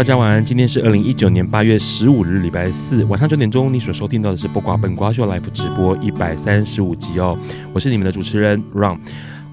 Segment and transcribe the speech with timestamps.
[0.00, 7.38] 大家晚安，今天是二零一九年八月十五日，礼拜四晚上九点钟，你所收听到的是播瓜本瓜秀 Live 直播一百三十五集哦，
[7.74, 8.96] 我是你们的主持人 Ron。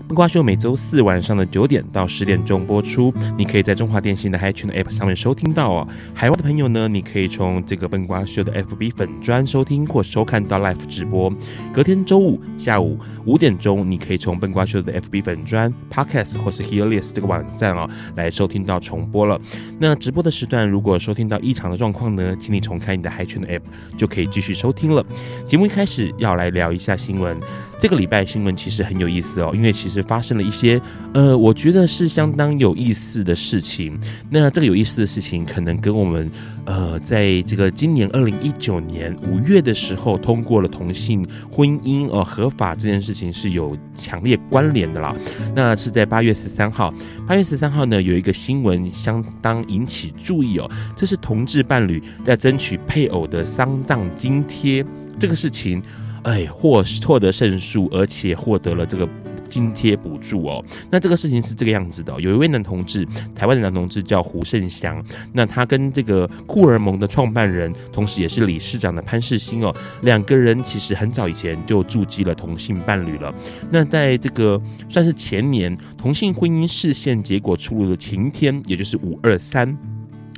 [0.07, 5.87] 笨瓜秀每周四晚上的九点到十点钟播出，你可以在中华电信的 HiTune App 上面收听到哦。
[6.13, 11.29] 海外的朋友呢，你可以从这个笨瓜秀的 FB 粉专收听或收看到 Live 直播。
[11.73, 19.37] 隔天周五下午五点钟，你可以从笨瓜秀的 FB 粉专 Podcast 或是 Hearlist 这个网站哦来收听到重播了。
[19.77, 23.61] 那直播的时段如果收听到异常的状况呢，请你重开你的 HiTune App
[23.97, 25.05] 就可以继续收听了。
[25.45, 27.37] 节目一开始要来聊一下新闻。
[27.79, 30.81] 这个礼拜新闻其实很有意思哦，因为其实发生了一些，
[31.13, 33.97] 呃，我觉得是相当有意思的事情。
[34.29, 36.29] 那这个有意思的事情，可能跟我们，
[36.65, 45.15] 呃，在这个今年二零一九年五月的时候通过了同性婚姻呃合法这件事情是有强烈关联的啦。
[45.55, 46.93] 那是在八月十三号，
[47.27, 54.85] 八月十三号呢有一个新闻相当引起注意哦，这是同志伴侣在争取配偶的丧葬津贴
[55.19, 55.81] 这个事情。
[56.23, 59.07] 哎，获获得胜诉，而且获得了这个
[59.47, 60.63] 津贴补助哦。
[60.91, 65.03] 那这个事情是这个样子的，有一位男同志，台湾的男同志叫胡胜祥。
[65.33, 73.33] 那他跟这个酷儿盟的创办人，同时也是理事长的潘世新哦，两个人其实很早以前就注记了同性伴侣了。
[73.71, 79.96] 那在这个算是前年同性婚姻释宪结果出炉的晴天，也就是五二三。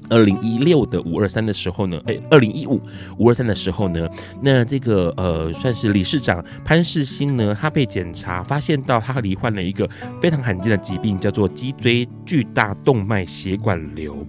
[0.10, 2.82] 二零一六的五二三的时候呢，哎，二零一五
[3.18, 4.08] 五二三的时候呢，
[4.42, 9.90] 那这个呃，算是理事长潘世新呢，他被检查发现到他罹患了一个
[10.22, 14.26] 非常罕见的疾病，叫做脊椎巨大动脉血管瘤。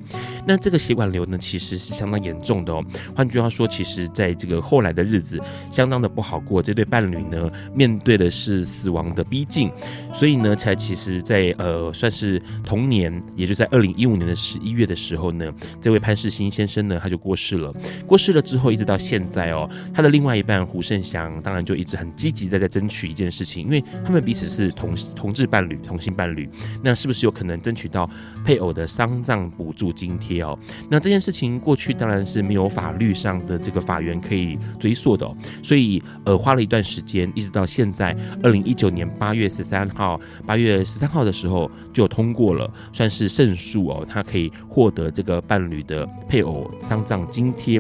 [0.46, 2.84] 那这个血管瘤呢，其实是相当严重的哦。
[3.16, 5.41] 换句话说，其实在这个后来的日子，
[5.72, 6.62] 相当的不好过。
[6.62, 9.70] 这对伴侣呢，面对的是死亡的逼近，
[10.12, 15.50] 所以呢，才其实在呃，算是同年，也就在二零一五年的十一月的时候呢。
[15.81, 17.75] 这位潘世新先生呢，他就过世了。
[18.06, 26.48] 过世了之后，一直到现在哦，他的另外一半胡胜祥，当然就一直很积极的在争取一件事情，因为他们彼此是同同志伴侣、同性伴侣，
[26.82, 28.09] 那是不是有可能争取到
[28.44, 30.59] 配偶的丧葬补助津贴哦？
[30.88, 45.59] 那这件事情过去当然是没有法律上的这个法源可以追溯的哦，所以呃，花了一段时间，一直到现在，二零一九年八月十三号，八月十三号的时候就通过了，算是胜诉哦，他可以获得这个伴。
[45.60, 47.78] 伴侣的配偶丧葬津贴，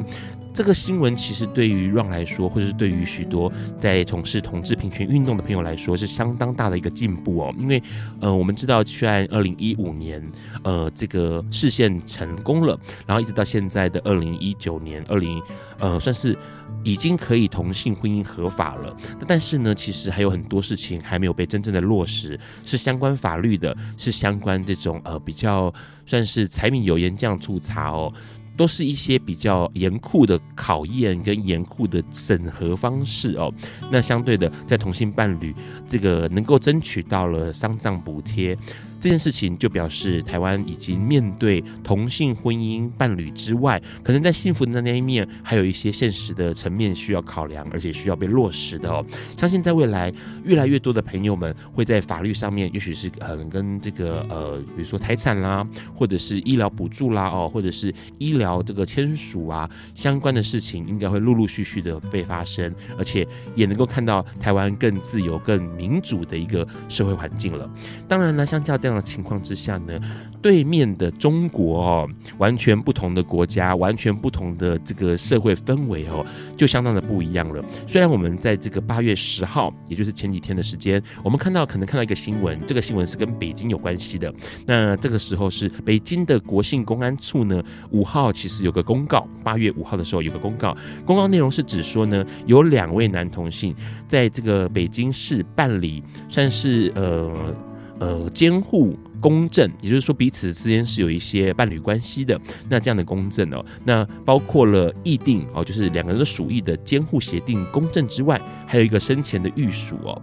[0.52, 7.54] 这个新闻其实对于 Ron 来说，或者是对于许多在从事同志平权运动的朋友来说，是相当大的一个进步哦。
[7.58, 7.82] 因为
[8.20, 10.22] 呃，我们知道，虽然二零一五年
[10.64, 15.40] 呃这个释宪成功了，然后一直到现在的二零一九年，二零
[15.78, 16.36] 呃算是
[16.82, 18.94] 已经可以同性婚姻合法了。
[19.28, 25.72] 但是呢，其实还有很多事情还没有被真正的落实，是相关法律的，是相关这种呃比较。
[26.06, 28.12] 算是柴米油盐酱醋茶哦，
[28.60, 33.50] 都是一些比较严酷的考验跟严酷的审核方式哦。
[33.90, 35.54] 那相对的，在同性伴侣
[35.88, 38.54] 这个能够争取到了丧葬补贴。
[39.00, 49.04] 这件事情就表示台湾已经面对同性婚姻伴侣之外，可能在幸福的那一面，还有一些现实的层面需要考量，而且需要被落实的哦。
[49.38, 50.12] 相信在未来，
[50.44, 67.68] 越来越多的朋友们会在法律上面，也许是呃跟这个呃，比如说财产啦，或者是医疗补助啦哦，或者是医疗这个签署啊相关的事情，应该会陆陆续续的被发生，而且也能够看到台湾更自由、更民主的一个社会环境了。
[68.06, 68.90] 当然呢，相较这样。
[68.90, 70.00] 这样的情况之下呢，
[70.42, 72.08] 对面的中国哦，
[72.38, 76.26] 完全不同的国家，完全不同的这个社会氛围哦，
[76.56, 77.64] 就相当的不一样了。
[77.86, 84.34] 虽然我们在这个八月十号，也就是前几天的时间，我们看到可能看到一个新闻，这个新闻是跟北京有关系的。
[84.66, 90.76] 那这个时候是北京的国信公安处呢，五号其实有个公告，八月五号的时候有个公告，
[91.06, 93.72] 公告内容是指说呢，有两位男同性
[94.08, 97.54] 在这个北京市办理，算是呃
[98.00, 102.40] 呃监护公证，也就是说彼此之间是有一些伴侣关系的。
[102.68, 110.20] 那这样的公证哦，那包括了议定哦，就是两个人的属意的监护协定公证之外，还有一个生前的预属哦，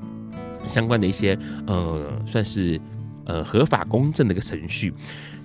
[0.68, 2.78] 相关的一些呃算是
[3.26, 4.94] 呃合法公证的一个程序。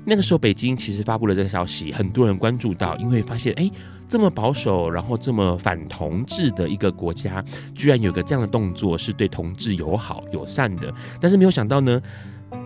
[0.05, 3.70] 那个时候，北京其实发布了这个消息，很多人关注到，因为发现，哎，
[4.12, 7.43] 这么保守，然后这么反同志的一个国家，
[7.75, 10.93] 居然有个这样的动作，是对同志友好友善的。
[11.19, 11.99] 但是没有想到呢，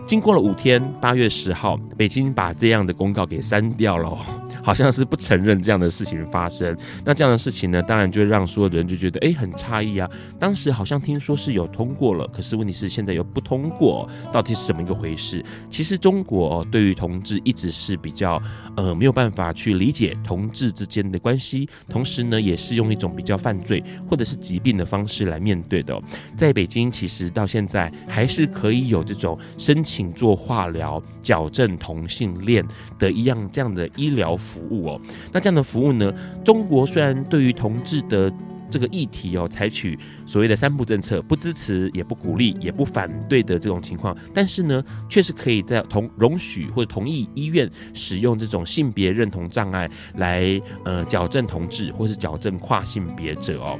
[0.05, 4.17] 经过了五天，八月十号，北京把这样的公告给删掉了。
[4.63, 6.75] 好像是不承认这样的事情发生，
[7.05, 10.09] 那这样的事情呢，当然就让所有的人就觉得，哎，很诧异啊。
[10.39, 15.43] 当时好像听说是有通过了，可是问题是现在又不通过，到底是什么一个回事？
[15.69, 18.41] 其实中国对于同志一直是比较，
[18.75, 25.99] 呃，没有办法去理解同志之间的关系，同时呢，也是用一种比较犯罪或者是疾病的方式来面对的。
[26.35, 32.65] 在北京，其实到现在还是可以有这种申请做化疗矫正同性恋
[32.99, 34.56] 的一样这样的医疗服。
[34.57, 35.01] 服务哦，
[35.31, 36.11] 那这样的服务呢？
[36.43, 38.31] 中国虽然对于同志的
[38.69, 53.79] 这个议题哦，采取所谓的三不政策，不支持也不鼓励也不反对的这种情况，但是呢，确实可以在同容许或者同意医院使用这种性别认同障碍来呃矫正同志或是矫正跨性别者哦。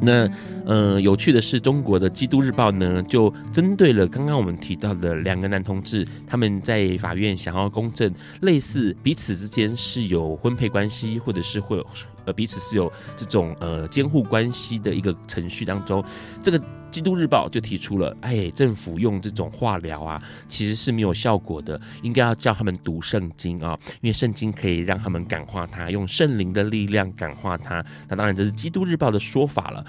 [0.00, 0.28] 那，
[0.64, 11.86] 呃，有趣的是，中国的《基督日报》呢，就针对了刚刚我们提到的两个男同志，他们在法院想要公证类似彼此之间是有婚配关系，或者是会有
[12.24, 16.04] 呃彼此是有这种呃监护关系的一个程序当中，
[16.42, 16.58] 这个。
[16.90, 27.84] 《基督日报》就提出了，哎，政府用这种化疗啊，其实是没有效果的，应该要叫他们读圣经啊，因为圣经可以让他们感化他，用圣灵的力量感化他。
[28.08, 29.84] 那当然，这是《基督日报》的说法了。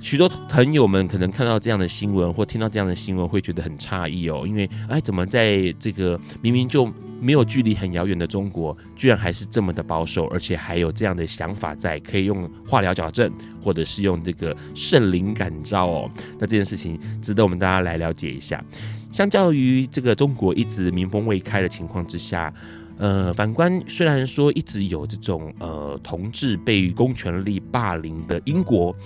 [0.00, 13.30] 许多朋友们可能看到这样的新闻或听到这样的新闻，会觉得很诧异哦，因为哎，怎么在这个明明就没有距离很遥远的中国，居然还是这么的保守，而且还有这样的想法在，可以用化疗矫正，
[13.62, 16.10] 或者是用这个圣灵感召哦。
[16.38, 18.64] 那这件事情值得我们大家来了解一下。
[19.12, 22.52] 相较于这个中国一直民风未开的情况之下，
[22.96, 28.96] 呃，反观虽然说一直有这种呃同志被公权力霸凌的英国。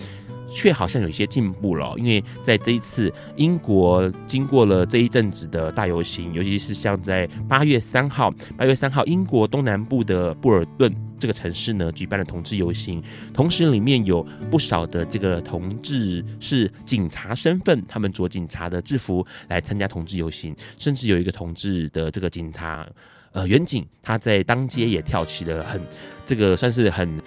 [0.55, 13.03] 却好像有一些进步了，因为在这一次英国经过了这一阵子的大游行，尤其是像在八月三号，八月三号英国东南部的布尔顿这个城市呢，举办了同志游行，
[13.33, 22.87] 同时里面有不少的这个同志是警察身份，他们着警察的制服来参加同志游行，甚至有一个同志的这个警察，
[23.33, 25.81] 呃，员警他在当街也跳起了很
[26.25, 27.21] 这个算是很。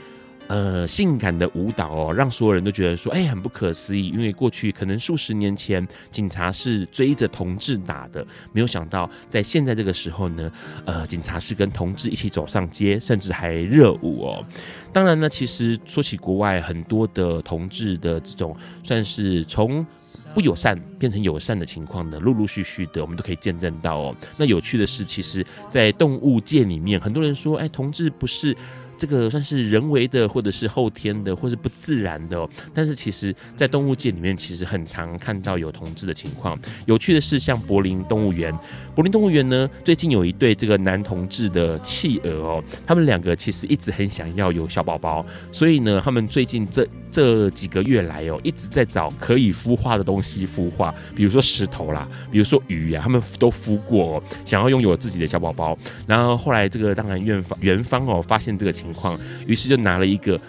[0.48, 4.08] 呃，性感的舞蹈哦，让所有人都觉得说，哎，很不可思议。
[4.08, 10.50] 因为过去可能数十年前，警察是追着同志打的，没有想到在现在这个时候呢，
[10.86, 14.46] 呃，警察是跟同志一起走上街，甚至还热舞哦。
[14.94, 19.86] 当然呢，其实说起国外很多的同志的这种，算是从
[20.34, 24.16] 不友善变成友善的情况呢，陆陆续续的我们都可以见证到哦。
[24.38, 28.56] 那有趣的是，其实，在动物界里面，很多人说，哎，同志不是。
[28.98, 32.50] 这个算是人为的，或者是后天的，或是不自然的哦。
[32.74, 36.58] 但是其实，在动物界里面，其实很常看到有同志的情况。
[36.86, 38.52] 有趣的是，像柏林动物园，
[38.96, 55.78] 柏林动物园呢，最近有一对这个男同志的企鹅哦，他们两个其实一直很想要有小宝宝，所以呢，他们最近这这几个月来哦，一直在找可以孵化的东西孵化，比如说石头啦，比如说鱼呀，他们都孵过哦，想要拥有自己的小宝宝。
[56.08, 58.87] 然后后来这个当然院方园方哦，发现这个情。
[58.88, 60.40] 情况，于是就拿了一个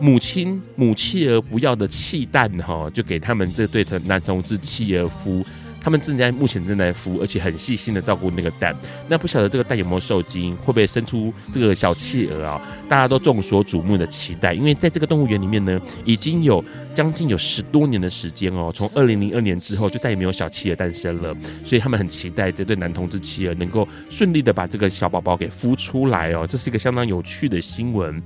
[0.00, 5.44] 母亲母弃儿不要的弃蛋哈，就给他们这对的男同志弃儿夫，
[5.82, 8.74] 他们正在目前正在孵，而且很细心的照顾那个蛋。
[9.08, 12.62] 那不晓得这个蛋有没有受精，会不会生出这个小企鹅啊？
[12.88, 28.22] 大家都众所瞩目的期待，因为在这个动物园里面呢，已经有将近有十多年的时间哦，从二零零二年之后就再也没有小企鹅诞生了，所以他们很期待这对男同志企鹅能够顺利的把这个小宝宝给孵出来哦，这是一个相当有趣的新闻。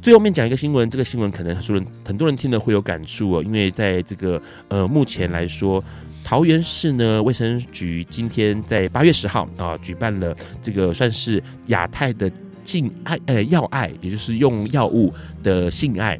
[0.00, 5.82] 最后面讲一个新闻，这个新闻可能很多人很多人听了会有感触哦，因为在这个呃目前来说，
[6.24, 12.30] 桃园市呢卫生局今天在八月十号啊举办了这个算是亚太的
[12.64, 15.12] 禁爱呃药爱，也就是用药物
[15.42, 16.18] 的性爱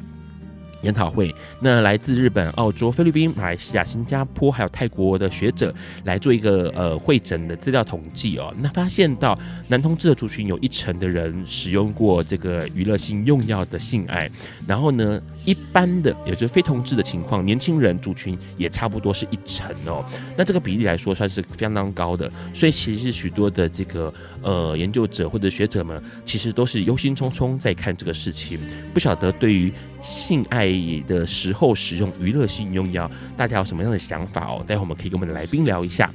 [0.83, 5.73] 研讨会，那来自日本、澳洲、菲律宾、马来西亚、新加坡还有泰国的学者
[6.03, 9.37] 来做一个呃会诊的资料统计哦，那发现到
[9.67, 14.29] 男同志的族群有一成的人使用过这个娱乐性用药的性爱，
[14.67, 20.05] 然后呢，一般的也就是非同志的情况，年轻人族群也差不多是一成哦，
[20.37, 28.59] 那这个比例来说算是相当高的，所以其实许多的这个呃研究者或者学者们其实都是忧心忡忡在看这个事情，
[28.93, 29.71] 不晓得对于
[30.03, 30.67] 性爱
[31.07, 34.63] 的时候使用娱乐性用药，大家有什么样的想法哦？
[34.67, 36.11] 待会我们可以跟我们的来宾聊一下。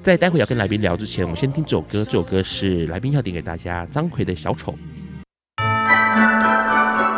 [0.00, 2.04] 在待会要跟来宾聊之前，我们先听这首歌。
[2.04, 4.74] 这首歌是来宾要点给大家，张奎的小丑。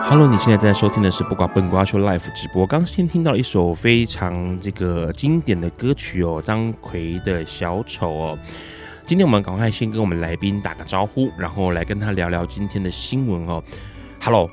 [0.06, 2.66] Hello，你现在正在收听的是不挂笨瓜秀 life 直播。
[2.66, 8.38] 刚先听到一首非常这个经典的歌曲哦，张奎的小丑哦。
[9.06, 13.62] 今天我们赶快先跟我们来宾打个招呼，然后来跟他聊聊今天的新闻哦。
[14.20, 14.50] Hello。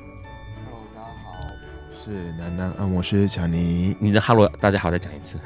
[2.04, 5.38] 是楠楠按摩师强尼，你的 Hello，大家好，再讲一次。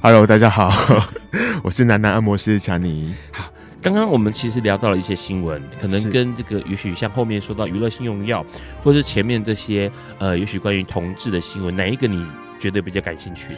[0.00, 0.70] Hello，大家好，
[1.64, 3.12] 我是楠楠按摩师强尼。
[3.32, 8.46] 好，刚刚我们其实聊到了一些新闻，可能跟这个，也许像后面说到娱乐性用药，
[8.84, 12.24] 或者是前面这些，呃，也许关于同志的新闻，哪一个你
[12.60, 13.56] 觉得比较感兴趣？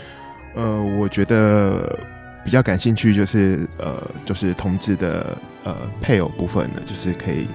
[0.55, 1.99] 呃，我觉得
[2.43, 7.47] 比较感兴趣就是，呃，就是同志的呃配偶部分呢，就是可以，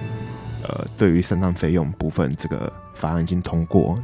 [0.62, 3.98] 呃，对于肾脏费用部分，这个法案已经通过。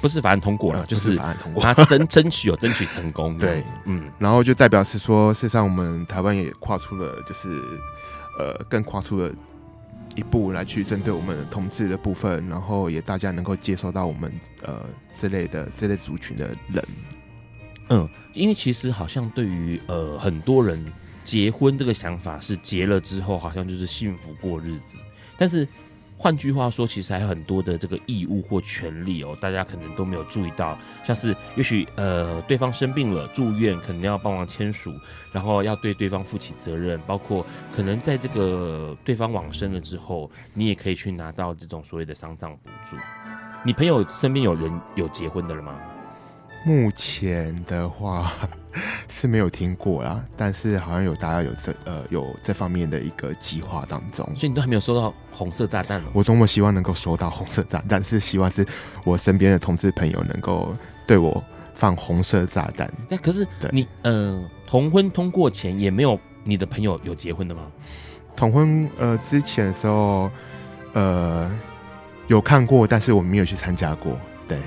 [0.00, 7.48] 不是法案通过了，就是法案通过，他争 争取有争取成功，对，嗯，然后就代表是说，事实上我们台湾也跨出了，就是
[8.38, 9.32] 呃，更跨出了
[10.14, 14.82] 一步来去针对我们同志的部分，然后也大家能够接受到我们呃
[15.18, 16.84] 这类的这类族群的人，
[17.88, 20.84] 嗯，因为其实好像对于呃很多人
[21.24, 24.96] 结婚这个想法是结了之后好像就是幸福过日子，
[25.38, 25.66] 但是。
[26.26, 34.92] 换句话说，其实还有很多的这个义务或权利哦，大家可能都没有注意到，像是也许呃对方生病了住院，可能要帮忙签署，
[35.32, 42.96] 然后要对对方负起责任，包括可能在这个对方往生了之后，你也可以去拿到这种所谓的丧葬补助。
[43.64, 45.78] 你朋友身边有人有结婚的了吗？
[46.64, 48.32] 目前的话
[49.08, 56.02] 是没有听过啦，但是好像有大家有这呃有这方面的一个计划当中，所以你都还没有收到红色炸弹。
[56.12, 58.66] 我多么希望能够收到红色炸弹，但是希望是
[59.04, 60.74] 我身边的同志朋友能够
[61.06, 61.42] 对我
[61.74, 62.92] 放红色炸弹。
[63.08, 67.62] 那可是你呃同婚通过前也没有你的朋友有结婚的吗？
[68.36, 70.30] 同婚呃之前的时候
[70.92, 71.50] 呃
[72.28, 74.18] 有看过，但是我没有去参加过。
[74.46, 74.58] 对。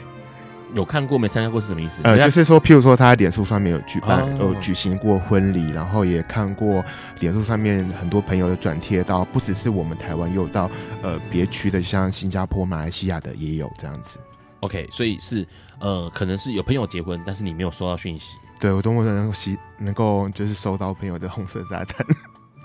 [0.74, 2.02] 有看过没参加过是什么意思？
[2.04, 6.84] 呃，就是说，譬如说，他在脸书上面有举办、哦、有举行过婚礼，然后也看过
[7.20, 10.70] 脸书上面很多朋友的转贴到，不只是我们台湾，有到
[11.02, 14.20] 呃别区的，像新加坡、马来西亚的也有这样子。
[14.60, 15.48] OK，所以是
[15.80, 18.38] 呃，可能是有朋友结婚，但是你没有收到讯息。
[18.60, 19.34] 对，我多么能够
[19.78, 22.06] 能够就是收到朋友的红色炸弹？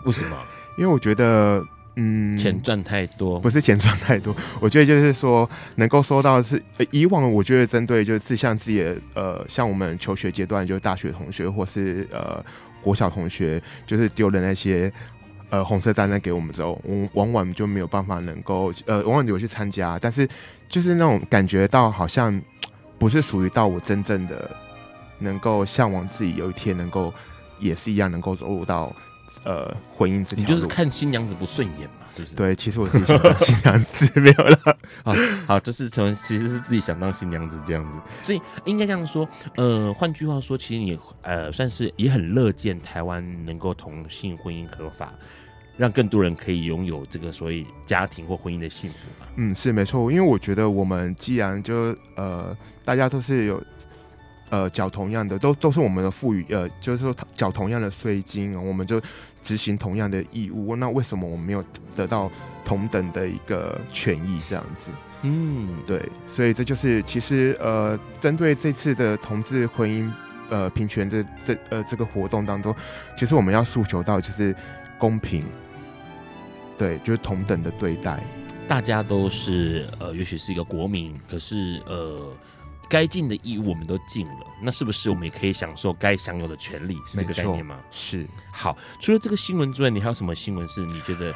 [0.05, 0.37] 为什么？
[0.77, 1.65] 因为我觉得。
[1.97, 12.45] 嗯，钱赚太多不是钱赚太多， 我觉得就是说能够收到是，呃，以往我觉得针对就是像自己的呃，像我们求学阶段，就是大学同学或是呃
[12.83, 14.93] 国小同学，就是丢了那些
[15.51, 20.29] 呃红色炸弹给我们之后，我往往就没有办法能够呃往往有去参加，但是
[20.69, 22.43] 就是那种感觉到好像
[22.99, 24.51] 不是属于到我真正的
[25.21, 27.15] 能够向往自己有一天能够
[27.61, 28.93] 也是一样能够走入到。
[29.45, 32.35] 呃，婚姻这条路，你就是看新娘子不顺眼嘛，是不是？
[32.35, 34.59] 对，其实我自己想当新娘子 没有了。
[35.05, 35.13] 好，
[35.47, 39.29] 好，就是从其实是自己想当新娘子这样子，所以应该这样说。
[39.57, 45.13] 呃，换句话说，其实你呃算是也很乐见台湾能够同性婚姻合法，
[45.77, 49.29] 让更多人可以拥有这个所谓家庭或婚姻的幸福吧。
[49.37, 53.63] 嗯，是没错，因为我觉得我们既然就呃大家都是有。
[54.51, 59.01] 呃，缴同样的，都都是我们的赋予，呃，就是说缴同样的税金，我们就
[59.45, 60.75] 执行同样的义务。
[60.75, 61.63] 那为什么我们没有
[61.95, 62.29] 得到
[62.65, 64.41] 同等的一个权益？
[64.49, 64.91] 这样子，
[65.23, 70.11] 嗯，对，所以这就是其实呃，针对这次的同志婚姻
[70.51, 72.75] 呃平权这这呃这个活动当中，
[73.17, 74.57] 其实我们要诉求到就是
[74.99, 75.45] 公平，
[76.77, 78.21] 对，就是同等的对待，
[78.67, 82.33] 大家都是呃，也许是一个国民，可是呃。
[82.89, 86.97] 该尽的义务我们都尽了，那是不是我们也可以享受该享有的权利？
[87.07, 87.79] 是这个概念吗？
[87.91, 88.27] 是。
[88.53, 91.35] 好，除了这个新闻之外，你还有什么新闻是你觉得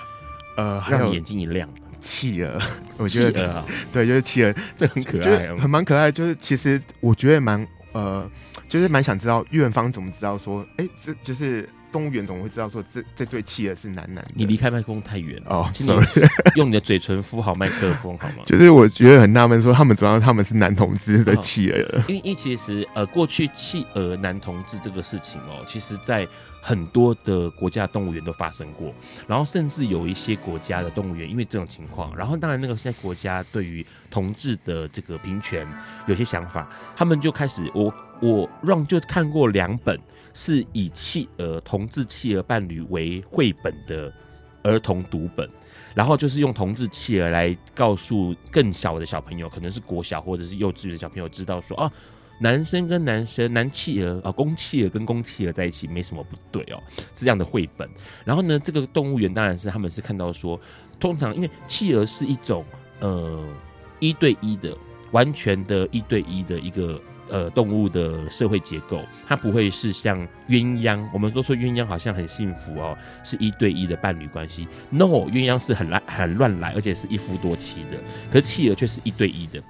[0.56, 1.68] 呃让你眼睛一亮？
[2.00, 2.60] 企鹅，
[2.96, 6.12] 我觉得啊，对，就是企鹅，这很可爱，很蛮可爱。
[6.12, 8.30] 就是其实我觉得蛮呃，
[8.68, 11.68] 就是蛮想知道院方怎么知道说，哎、欸，这就是。
[11.98, 14.24] 动物园怎么会知道说这这对企鹅是男男？
[14.34, 15.72] 你离开麦克风太远了哦，
[16.54, 18.42] 用你的嘴唇敷好麦克风好吗？
[18.46, 21.78] 就是我觉得很纳闷，说他们怎么知道他们是男同志的企鹅？
[22.06, 26.26] 因为因为其实呃，过去企鹅男同志这个事情哦，其实在。
[26.60, 28.92] 很多的国家的动物园都发生过，
[29.28, 35.64] 然后甚至有一些国家的动物园因为这种情况，然后当然那个现在国家对于同志的这个平权
[36.08, 39.98] 有些想法，他们就开始我我让就看过两本
[40.38, 44.12] 是以企鹅同志企鹅伴侣为绘本的
[44.62, 45.50] 儿童读本，
[45.96, 51.92] 然后就是用同志企鹅来告诉更小的小朋友，可能是国小或者是幼稚园的小朋友知道说啊。
[52.40, 57.90] 男生跟男生，男企鹅啊，公企鹅跟公企鹅在一起没什么不对哦，是这样的绘本。
[58.24, 60.60] 然后呢，这个动物园当然是他们是看到说，
[61.00, 62.64] 通常因为企鹅是一种
[63.00, 63.44] 呃
[63.98, 64.72] 一对一的、
[65.10, 70.18] 完全的一对一的一个呃动物的社会结构，它不会是像
[70.48, 71.02] 鸳鸯。
[71.12, 74.66] 我们都说鸳鸯好像很幸福哦，是一对一的伴侣关系。
[74.90, 77.98] No，鸳鸯是很乱很乱来，而且是一夫多妻的。
[78.30, 79.62] 可是企鹅却是一对一的。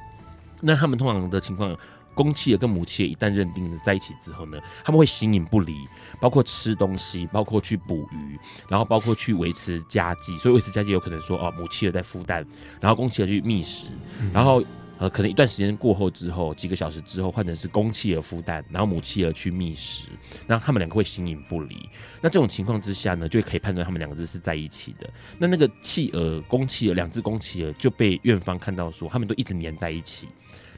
[0.61, 1.77] 那他们通常的情况。
[2.15, 5.73] 公企鹅跟母企鹅一旦认定了在一起之后呢，他们会形影不离，
[6.21, 8.37] 包括吃东西，包括去捕鱼，
[8.69, 10.37] 然后包括去维持家计。
[10.37, 12.45] 所以维持家计有可能说哦，母企鹅在孵蛋，
[12.81, 13.87] 然后公企鹅去觅食，
[14.33, 14.61] 然后
[14.99, 20.07] 呃可能一段时间过后之后，几个小时之后换成是公企鹅孵蛋，然后母企鹅去觅食，
[20.47, 21.89] 那他们两个会形影不离。
[22.21, 25.09] 那这种情况之下呢，就可以判断他们两个是在一起的。
[25.39, 30.29] 那那个企鹅公企鹅两只公企鹅就被院方看到说，他们都一直黏在一起。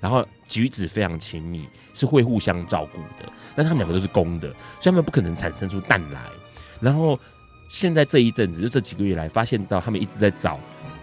[0.00, 3.31] 然后举止非常亲密，是会互相照顾的。
[3.55, 6.23] 但他们两个都是公的，所以他们不可能产生出蛋来。
[6.81, 7.19] 然后
[7.69, 10.59] 现在这一阵子，就这几个月来，发现到他们一直在找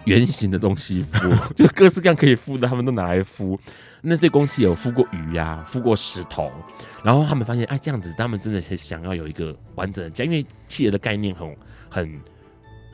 [0.08, 3.58] 圆形的东西敷， 就各式各样可以敷的，他们都拿来敷。
[4.00, 6.50] 那对公企有孵过鱼呀、啊，孵过石头。
[7.04, 11.56] 然后他们发现，哎，这样子他们真的很想要有一个完整的家，因为企鹅的概念很
[11.88, 12.20] 很。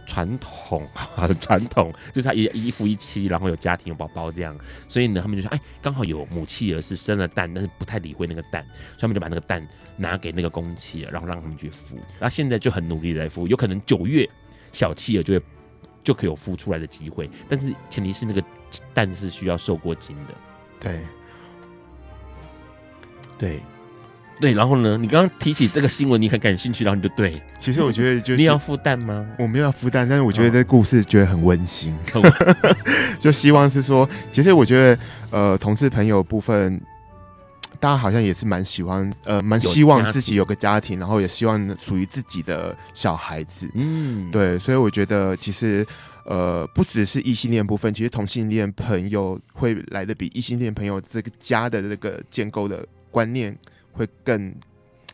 [0.07, 4.55] 传统啊， 传统就是他一一夫一妻，然后有家庭有宝宝这样，
[4.87, 8.63] 所以呢，他们就说，哎，刚好有母企鹅是生了蛋，但是不太理会那个蛋，
[8.99, 9.67] 所以他们就把那个蛋
[9.97, 11.97] 拿给那个公企鹅，然后让他们去孵。
[12.21, 14.29] 那现在就很努力的在孵，有可能九月
[14.73, 15.43] 小企鹅就会
[16.05, 18.41] 就可以有孵出来的机会，但是前提是那个
[18.93, 20.35] 蛋是需要受过精的。
[20.79, 21.01] 对，
[23.37, 23.61] 对。
[24.41, 24.99] 对，然后呢？
[24.99, 27.41] 你刚刚提起这个新闻，你很感兴趣，然后你就对。
[27.57, 29.25] 其实我觉得就，就你要孵蛋吗？
[29.39, 32.21] 我没有要孵蛋，但是我觉得这个故事觉得很温馨，哦、
[33.21, 34.99] 就希望是说，其实我觉得，
[35.31, 36.79] 呃，同事朋友部分，
[37.85, 43.71] 大家好像也是蛮喜欢，呃，蛮希望自己有个家庭，然后也希望属于自己的小孩子。
[43.75, 45.87] 嗯，对，所以我觉得其实，
[46.25, 53.55] 呃，不只是异性恋部分，其实同性恋朋友会来的比异性恋朋友这个家的这个建构的观念。
[53.97, 54.53] 会更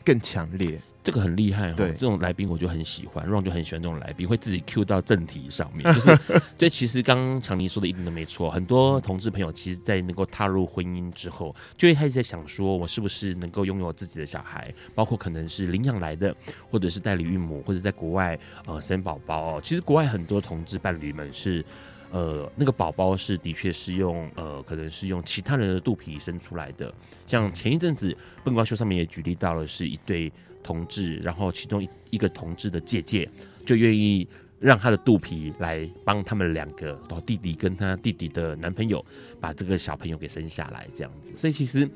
[0.02, 1.72] 更强烈，这个很厉害。
[1.72, 5.82] 对，这种来宾我就很喜欢，Ron 就很喜欢这种来宾，会自己 cue 到正题上面。
[5.94, 6.18] 就是
[6.58, 8.50] 对，其实刚刚强尼说的一定都没错。
[8.50, 14.72] 很多同志朋友其实，在能够踏入婚姻之后，就会开始在想说，我是不是能够拥有自己的小孩？
[14.94, 16.34] 包括可能是领养来的，
[16.70, 19.60] 或者是代理孕母，或者在国外呃生宝宝。
[19.60, 21.64] 其实国外很多同志伴侣们是。
[22.12, 26.92] 呃，那个宝宝是的确是用呃，可能是用其他人的肚皮生出来的。
[27.24, 33.28] 像前一阵子，笨瓜秀上面也举例到了，是一对同志，然后其中一一个同志的姐姐
[33.64, 34.26] 就愿意
[34.58, 39.04] 让他的肚皮来帮他们两个，然后弟弟跟他弟弟的男朋友
[39.40, 41.34] 把这个小朋友给生下来，这样子。
[41.34, 41.88] 所以其实，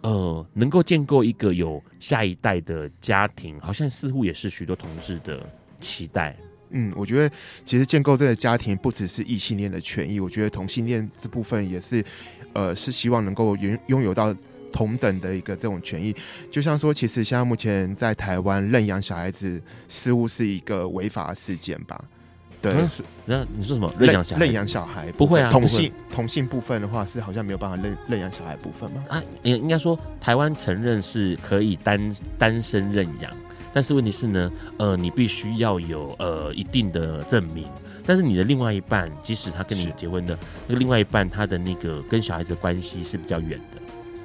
[0.00, 5.48] 呃，能够建构一个有下一代的家庭，好像似乎也是许多同志的
[5.80, 6.36] 期待。
[6.70, 12.04] 嗯，我觉得其实建构这个家庭不只是异性恋的权益，我觉得同性恋这部分也是，
[12.52, 14.34] 呃，是希望能够拥拥有到
[14.72, 16.14] 同等的一个这种权益。
[16.50, 22.02] 就像说，其实现在目前在台湾认养小孩子似乎是一个违法事件吧？
[22.60, 22.74] 对，
[23.24, 24.44] 那、嗯、你说什么认养小孩？
[24.44, 25.48] 认养小孩不会啊？
[25.48, 29.04] 同性同性部分的话是好像没有办法认认养小孩部分吗？
[29.08, 33.30] 啊，应应该说台湾承认是可以单单身认养。
[33.72, 37.64] 但是问题是呢，呃，你必须要有呃一定的证明。
[38.04, 43.77] 但是你的另外一半，即使他跟你结婚的那个另外一半，他的那个跟小孩子的关系是比较远的，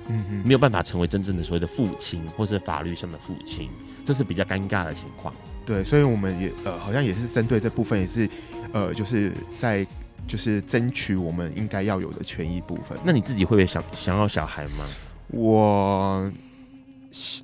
[0.08, 3.70] 嗯嗯，没有办法成为真正的所谓的父亲，或是法律上的父亲，
[4.06, 5.34] 这是比较尴尬的情况。
[5.66, 8.30] 对，所以我们也呃，好像也是针对这部分，也是
[8.74, 9.86] 呃，就是在
[10.28, 12.98] 就是争取我们应该要有的权益部分。
[13.04, 14.86] 那你自己会不会想想要小孩吗？
[15.28, 16.32] 我。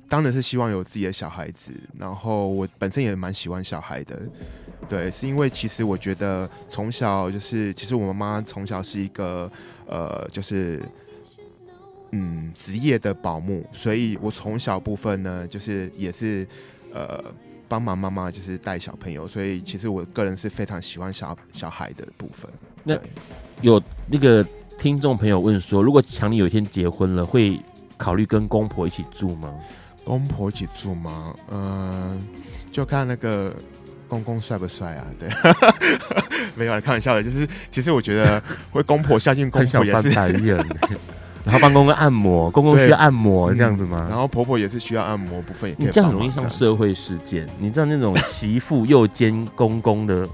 [0.08, 4.20] 当然是希望有自己的小孩子，然后我本身也蛮喜欢小孩的，
[4.88, 9.48] 对，是因为其实我觉得从小就是，其实我妈妈从小是一个
[9.86, 10.82] 呃，就是
[12.12, 16.46] 嗯职业的保姆，所以我从小部分呢，就是也是
[16.92, 17.22] 呃
[17.68, 22.50] 帮忙妈妈就是带小朋友，所以其实我个人是非常喜欢小小孩的部分。
[22.82, 22.98] 那
[23.60, 24.44] 有那个
[24.76, 27.60] 听众朋友问说，如果强尼有一天结婚了，会
[27.96, 29.54] 考虑跟公婆一起住吗？
[30.04, 31.32] 公婆一起住吗？
[31.50, 32.18] 嗯、呃，
[32.72, 33.54] 就看那个
[34.08, 35.06] 公公帅不帅啊？
[35.20, 35.28] 对，
[36.56, 37.22] 没有，开玩笑的。
[37.22, 38.42] 就是其实我觉得，
[38.72, 40.10] 会公婆孝敬公婆也是。
[41.44, 44.06] 然后帮公公按摩，公公需要按摩这样子吗？
[44.08, 45.86] 然后婆婆也是需要按摩部分，也可以。
[45.86, 47.48] 你这样很容易上社会事件。
[47.58, 50.28] 你知道那种媳妇又兼公公的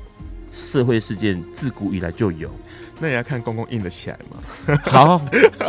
[0.52, 2.50] 社会事件，自古以来就有。
[2.98, 4.78] 那也要看公公硬得起来吗？
[4.84, 5.20] 好，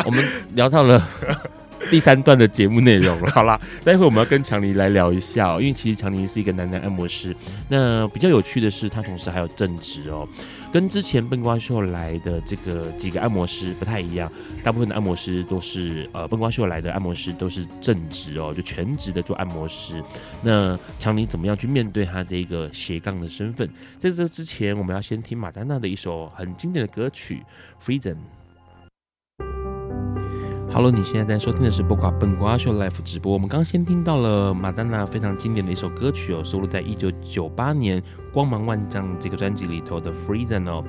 [0.06, 0.24] 我们
[0.56, 1.06] 聊到了
[1.92, 3.32] 第三段的节目内容了。
[3.32, 7.36] 好啦，待会我们要跟强尼来聊一下哦，因为其实强尼是一个男男按摩师。
[7.68, 10.28] 那比较有趣的是，他同时还有正职哦。
[10.72, 14.32] 跟之前笨瓜秀来的这个几个按摩师不太一样，
[14.64, 20.04] 大部分的按摩师都是呃笨瓜秀来的按摩师都是正职哦，就全职的做按摩师。
[20.44, 23.68] 那强尼怎么样去面对他这个斜杠的身份？
[23.98, 27.44] 在这之前，我们要先听马丹娜的一首很经典的歌曲
[27.84, 28.14] 《Freedom》。
[30.78, 33.34] Hello，你现在在收听的是播瓜笨瓜秀 Life 直播。
[33.34, 38.00] 我们刚先听到了马丹娜非常经典的一首歌曲哦，收录在一九九八年
[38.32, 40.84] 《光芒万丈》这个专辑里头的《Freedom》哦。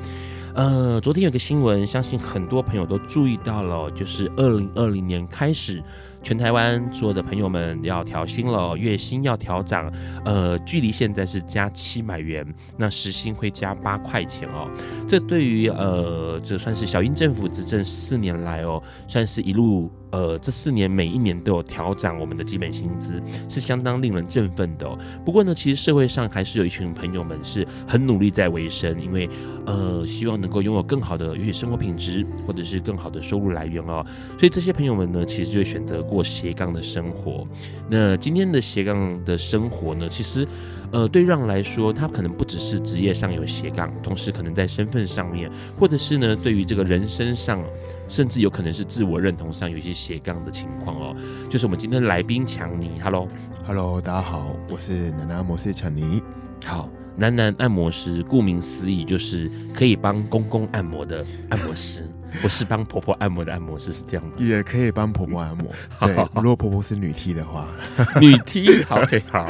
[0.55, 5.83] 呃，昨天有个新闻，相信很多朋友都注意到了，就是二零二零年开始。
[6.23, 9.91] 全台湾所有的朋友们要调薪了，月薪要调涨，
[10.25, 14.71] 呃，距离现在是加七百元，那时薪会加八块钱哦。
[15.07, 19.91] 这对于呃，这算是小英政府执政四年来哦，算是一路。
[20.11, 24.99] 呃，这四年每一年都有调涨我们的基本薪资，是相当令人振奋的哦。
[25.23, 29.29] 不过呢，其实社会上还是有一群朋友们是很努力在维生，因为
[29.67, 34.03] 呃，希望能够拥有更好的也许生活品质，或者是更好的收入来源哦。
[34.39, 37.47] 所以这些朋友们呢，其实就会选择过斜杠的生活。
[37.89, 40.49] 那今天的斜杠的生活呢，其实
[40.91, 47.63] 呃，对让来说，他可能不只是职业上有斜杠，同时可能在身份上面，或者是呢，对于这个人生上。
[48.11, 51.15] 甚至有可能是自我认同上有一些斜杠的情况哦，
[51.51, 56.23] 就是我们今天的来宾强尼，Hello，Hello，大家好，我是男男按摩师强尼。
[56.65, 62.03] 好，男男按摩师，顾名思义就是可以帮公公按摩的按摩师，
[62.43, 64.33] 不是帮婆婆按摩的按摩师，是这样吗？
[64.37, 65.67] 也可以帮婆婆按摩，
[66.01, 67.69] 对，如果婆婆是女 T 的话，
[68.21, 69.47] 女 T，好，OK，好。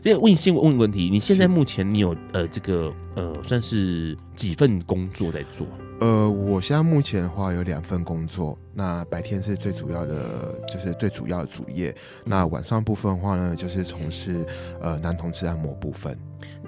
[0.00, 5.66] 先问先问问题，你现在目前你有呃这个呃算是几份工作在做？
[6.00, 11.94] 呃，我现在目前的话有两份工作，那白天是最主要的，就是最主要的主业。
[12.24, 14.46] 那晚上部分的话呢，就是从事
[14.80, 16.16] 呃男同志按摩部分。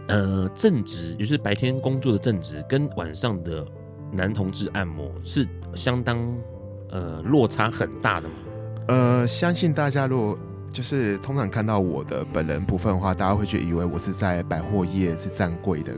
[0.08, 3.64] 呃，正职就是白天工作的正职，跟晚上的
[4.12, 6.18] 男同志按摩是相当
[6.90, 8.34] 呃落差很大的吗？
[8.88, 10.38] 呃，相信大家如果
[10.72, 15.94] 就是通常看到我的本人部分的话，大家会觉得以为我是在百货业是站柜的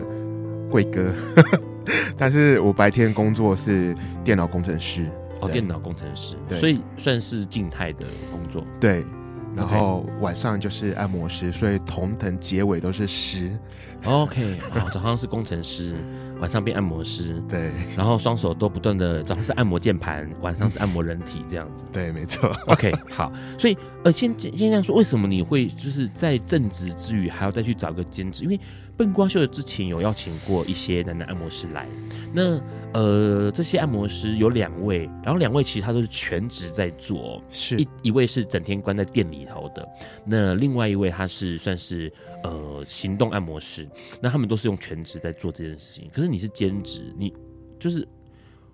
[0.71, 1.13] 柜哥。
[2.17, 5.07] 但是我白天工作是电脑工程师
[5.41, 9.05] 哦，电脑工程师，对，所以算是静态的工作，对。
[9.55, 13.59] 然后晚上就是按摩师，所以同藤结尾都是师。
[14.05, 15.95] OK，好，早上是工程师，
[16.41, 17.73] 晚上变按摩师，对。
[17.97, 21.85] 然后双手都不断的，早上是按摩键盘，晚上是按摩人体，这样子。
[21.93, 22.51] 对，没错。
[22.67, 23.31] OK，好。
[23.59, 28.43] 所以呃，先先这样说，为什么你会就是在正职之余还要再去找个兼职？
[28.43, 28.59] 因为
[28.97, 31.89] 笨瓜秀之前有邀请过一些男男按摩师来，
[32.33, 32.61] 那
[32.93, 39.89] 呃这些按摩师有两位，然后两位其实他都是全职在做，是一一位是整天关在店里头的，
[40.25, 42.13] 那另外一位他是算是
[42.45, 43.89] 呃行动按摩师，
[44.21, 46.09] 那他们都是用全职在做这件事情。
[46.13, 47.33] 可是你是兼职，你
[47.81, 48.07] 就是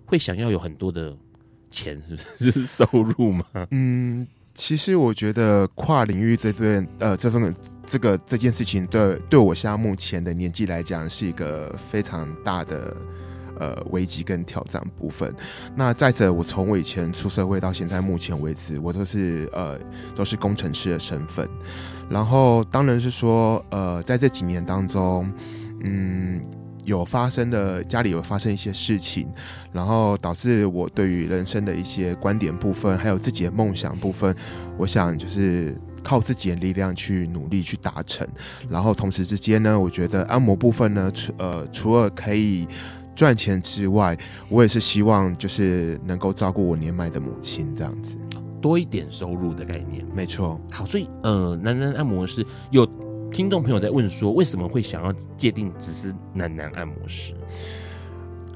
[0.05, 1.15] 会想要有很多的
[1.71, 2.51] 钱，是不是？
[2.51, 3.45] 就是收入吗？
[3.71, 4.27] 嗯。
[4.59, 7.53] 其实我觉得跨领域这份呃这份
[7.85, 12.93] 这个这件事情对对我现在目前的年纪来讲是一个非常大的
[13.57, 15.33] 呃危机跟挑战部分。
[15.77, 19.79] 那再者，我从我以前出社会到现在目前为止，我都是呃
[20.13, 21.49] 都是工程师的身份。
[22.09, 25.31] 然后当然是说呃在这几年当中，
[25.85, 26.43] 嗯。
[26.89, 29.27] 有发生的家里有发生一些事情，
[29.71, 34.35] 然后导致我对于人生的一些观点部分，还有自己的梦想部分，
[34.75, 35.73] 我想就是
[36.03, 38.27] 靠自己的力量去努力去达成。
[38.67, 42.67] 然后同时之间呢，我觉得按摩部分呢，除呃除了可以
[43.15, 44.17] 赚钱之外，
[44.49, 48.17] 我也是希望就是能够照顾我年迈的母亲这样子，
[48.59, 50.03] 多一点收入的概念。
[50.13, 50.59] 没错。
[50.71, 52.89] 好，所以呃，男人按摩是有。
[53.31, 57.33] 听众朋友在问说，为什么会想要界定只是男男按摩师？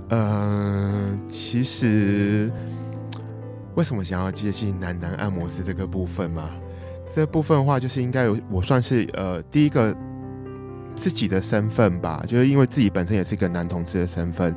[0.10, 2.52] 呃，其实
[3.76, 6.50] 为什么想要界定男男按摩师这个部分嘛？
[7.14, 9.96] 这部分的话，就是应该有我算是呃第一个
[10.96, 14.54] 自己的身份吧，就是因为自己本身也是一个男同志的身份。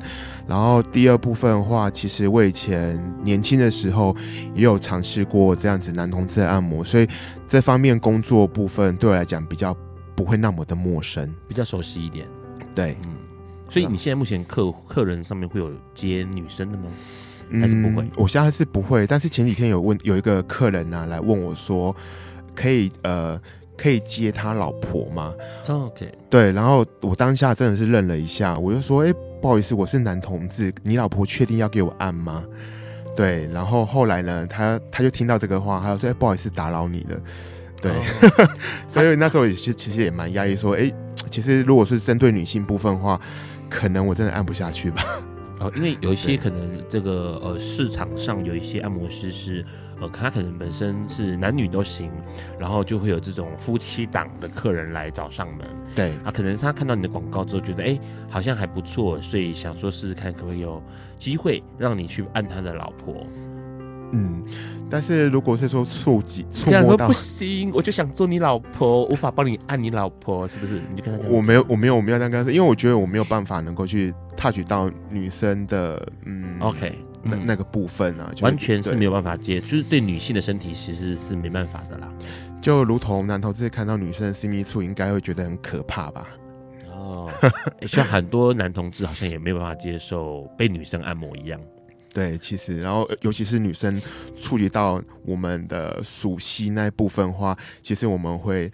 [0.47, 4.15] 然后第二部分的话，其实我以前年轻的时候
[4.55, 7.07] 也有尝试过这样子男同志的按摩，所以
[7.47, 9.75] 这方面工作部分对我来讲比较
[10.17, 12.27] 不会那么的陌生，比较熟悉一点。
[12.75, 13.15] 对，嗯，
[13.69, 16.89] 所以你现在目前客客人上面会有接女生的吗？
[17.53, 18.03] 还是不会？
[18.03, 21.95] 嗯，我现在是不会，但是前几天有问有一个客人呢、啊、来问我说，
[22.53, 23.39] 可以呃。
[23.79, 25.31] 可以接他老婆吗
[25.67, 32.43] ？OK，对，然后我当下真的是愣了一下，我就说：“哎、欸，不好意思，我是男同志，你老婆确定要给我按吗？”
[33.15, 37.21] 对，然后后来呢，他他就听到这个话，他就说：“哎、欸，不好意思，打扰你了。”
[37.81, 38.49] 对，oh.
[38.87, 40.95] 所以那时候也其实也蛮压抑，说：“哎、欸，
[41.29, 43.19] 其实如果是针对女性部分的话，
[43.69, 45.03] 可能我真的按不下去吧。”
[45.59, 49.65] 哦，因为有一些可能这个呃市场上有一些按摩师是。
[49.99, 52.11] 呃，他可能本身是男女都行，
[52.59, 55.65] 然后就会有这种夫妻档的客人来找上门。
[55.95, 60.79] 对啊，可能他看到你的广告之后，觉得哎，好像还不错，所以想说试试看，可不可以有
[61.17, 63.25] 机会让你去按他的老婆。
[64.11, 64.43] 嗯，
[64.89, 70.81] 但是如果是说触及触摸不行，我就想做你老婆，无法帮你按你老婆，是不是？
[70.89, 76.93] 你就跟他讲，我没有，我没有，我没有这样跟他说，因为我觉得我没有办法能够去 touch 到女生的，嗯，OK。
[77.23, 82.07] 那那个部分啊，完全是没有办法接，就是对女性的身体其实是没办法的啦。
[82.61, 86.25] 就如同男同志看到女生的私密处，应该会觉得很可怕吧？
[86.89, 87.29] 哦，
[87.81, 91.59] 像很多男同志好像也没有办法接受被女生按摩一样。
[92.17, 94.01] 对，其实，然后尤其是女生
[94.41, 98.71] 触及到我们的属性那一部分的话，其实我们会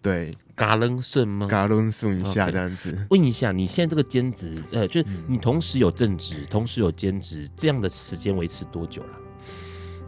[0.00, 0.34] 对。
[0.54, 1.46] 嘎楞顺吗？
[1.46, 2.92] 嘎楞顺一下这样子。
[2.92, 3.06] Okay.
[3.10, 9.18] 问一下，你现在这个兼职，呃，就是你同时有正职，嗯、同时有兼职，这样的时间维持多久了？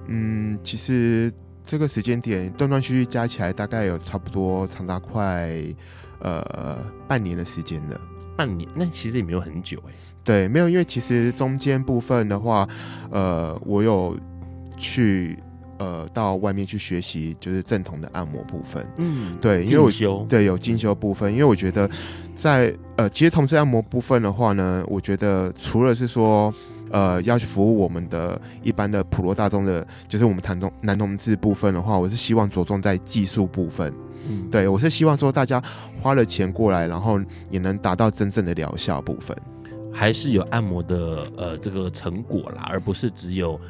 [0.07, 1.31] 嗯，其实
[1.63, 5.63] 这个时间点断断续续加起来，大概有差不多长达快
[6.21, 8.01] 呃半年的时间了。
[8.35, 8.67] 半年？
[8.75, 9.93] 那其实也没有很久哎。
[10.25, 12.67] 对，没有，因为其实中间部分的话，
[13.11, 14.17] 呃，我有
[14.77, 15.39] 去。
[15.79, 20.25] 呃，到外面去学习就是正统的按摩部分，嗯，对，因为我修。
[20.29, 21.91] 对有进修部分，因为我觉得
[22.33, 26.55] 在呃，其实同志按摩部分的话呢，我觉得除了是说
[26.93, 33.93] 呃要去服务我们的一般的普罗大众的，就是我们谈同男同志部分的话，我是希望着重在技术部分，
[34.29, 35.61] 嗯，对我是希望说大家
[36.01, 37.19] 花了钱过来，然后
[37.51, 39.37] 也能达到真正的疗效部分，
[39.93, 43.61] 还是有按摩的呃这个成果啦，而不是只有。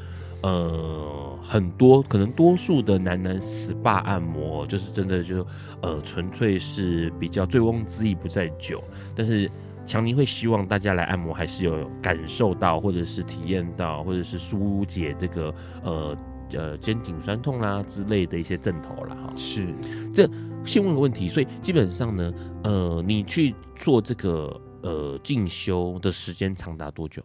[0.44, 5.46] 呃，很多可能多数的男男 SPA 按摩，就是真的就
[5.80, 8.82] 呃纯粹是比较醉翁之意不在酒，
[9.14, 9.48] 但是
[9.86, 15.54] 强尼会希望大家来按摩，还是有感受到或者是体验到，或者是疏解这个
[15.84, 16.18] 呃
[16.54, 19.16] 呃肩颈酸痛啦之类的一些症头啦。
[19.24, 19.32] 哈。
[19.36, 19.72] 是，
[20.12, 20.28] 这
[20.64, 22.32] 先问个问题，所以基本上呢，
[22.64, 27.22] 呃，你去做这个呃进修的时间长达多久？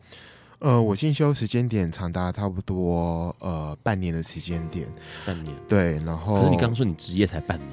[0.59, 4.91] 呃，我进修时间点长达差不多呃半年的时间点，
[5.23, 5.55] 半年。
[5.67, 7.69] 对，然后可是你刚刚说你职业才半年，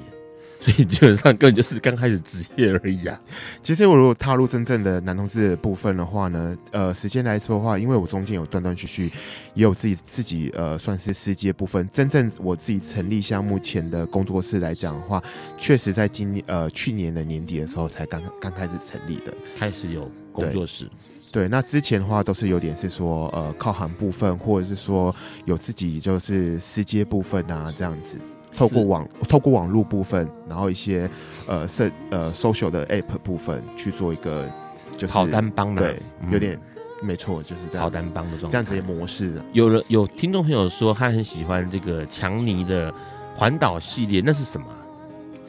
[0.59, 3.19] 所以基本上根本就是刚开始职业而已啊。
[3.61, 9.11] 其实我如果踏入真正的男同志的部分的话呢，呃，时间来说的话，因为我中间有断断续续，
[9.53, 11.87] 也有自己自己呃算是司机的部分。
[11.89, 15.21] 真正我自己成立像目前的工作室来讲的话，
[15.57, 20.89] 确实在今年呃去年的年底的时候才刚刚开始成立的，开始有工作室。
[21.31, 25.13] 对，那之前的话都是有点是说，呃，靠行部分，或者是说
[25.43, 28.17] 有自己就是私接部分啊，这样子，
[28.57, 31.09] 透过网透过网络部分，然后一些
[31.47, 34.49] 呃社呃 social 的 app 部分去做一个
[34.97, 35.99] 就是跑单帮的，对，
[36.31, 36.53] 有点、
[37.01, 39.41] 嗯、没错，就是这样跑单帮的状态，这样子的模式。
[39.53, 42.93] 有人有听众朋友说他很喜欢这个强尼的
[43.35, 44.67] 环岛系列，那是什么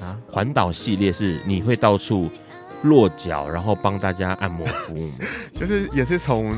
[0.01, 0.19] 啊？
[0.31, 2.29] 环岛系列是你会到处。
[2.83, 5.11] 落脚，然后帮大家按摩服务，
[5.59, 6.53] 就是也是从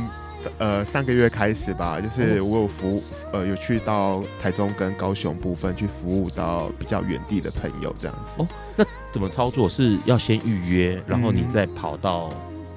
[0.59, 8.43] 呃上个月开始吧，就是我有服务呃有去到台中跟高雄部分去服务到比较远地的朋友这样子。
[8.43, 9.69] 哦，那怎么操作？
[9.69, 12.29] 是要先预约，然后你再跑到、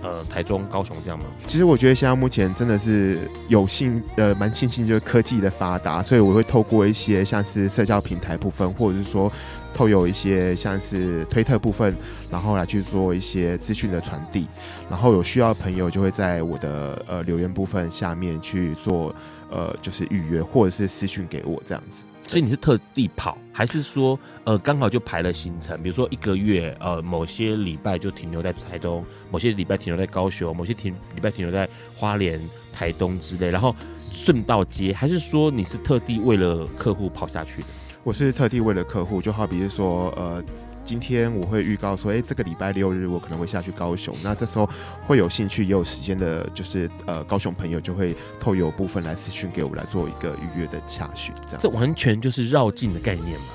[0.04, 1.26] 嗯、呃台中、高雄这样吗？
[1.48, 9.32] 其实我觉得现在目前真的是有幸呃蛮庆幸，就是科技的发达，所以我会透过一些像是社交平台部分，或者是说。
[9.74, 11.96] 透有一些像是推特部分，
[12.30, 14.48] 然后来去做一些资讯的传递，
[14.90, 19.14] 然后有需要的朋友就会在我的呃留言部分下面去做
[19.50, 22.04] 呃就是预约或者是私讯给我这样子。
[22.28, 25.82] 所以你是特地跑，还是说呃刚好就排了行程？
[25.84, 32.40] 比如说一个月呃某些礼拜就停留在台东，某些礼拜停留在高雄，某些停礼拜停留在花莲、
[32.72, 37.68] 台东之类，然后顺道接，还是说你是特地为了客户跑下去的？
[38.04, 40.44] 我是特地为了客户，就好比是说，呃，
[40.84, 44.68] 今天我会预告说，哎、这个礼拜六日我可能会下去高雄，那这时候
[45.06, 51.60] 会有兴趣也有时间的，就是呃高雄朋友就会透有部分来咨询给我来做一个预约的查询，这样。
[51.60, 53.46] 这完全就是绕境的概念嘛。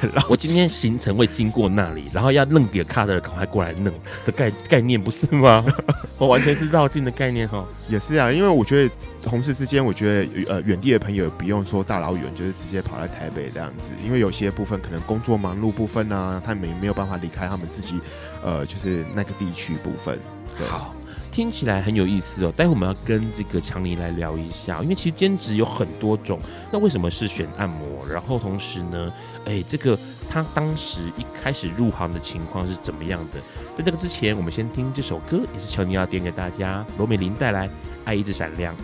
[0.00, 3.92] 对，我今天行程会经过那里，然后要弄点卡的，赶快过来弄
[4.24, 5.64] 的概概念不是吗？
[6.18, 7.64] 我完全是绕境的概念哈。
[7.88, 18.00] 也是啊，因为我觉得同事之间，我觉得呃远地的朋友不用说大老远，就是直接跑来台北这样子，因为有些部分可能工作忙碌部分啊，他们没有办法离开他们自己
[18.42, 20.18] 呃就是那个地区部分。
[20.56, 20.66] 对。
[20.66, 20.95] 好。
[21.36, 26.40] 听起来很有意思哦，待会我们要跟这个强尼来聊一下，因为其实兼职有很多种，
[26.72, 28.06] 那为什么是选按摩？
[28.08, 29.12] 然后同时呢，
[29.44, 29.98] 哎，这个
[30.30, 33.40] 他当时一开始入行的情况是怎么样的？
[33.76, 37.68] 在这个之前，我们先听这首歌，也是强尼要点给大家，罗美玲带来
[38.06, 38.74] 《爱一直闪亮》。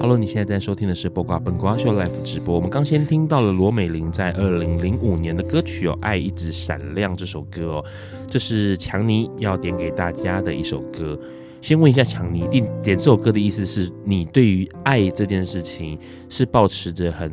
[0.00, 2.54] Hello，你现在在收听的是播瓜本瓜秀 Live 直播。
[2.54, 7.84] 我们刚先听到了罗美玲在二零零五年的歌曲哦，《爱一直闪亮》这首歌哦，
[8.30, 11.18] 这是强尼要点给大家的一首歌。
[11.60, 17.32] 先问一下强尼，点点这首歌的意思是你对于爱这件事情是抱持着很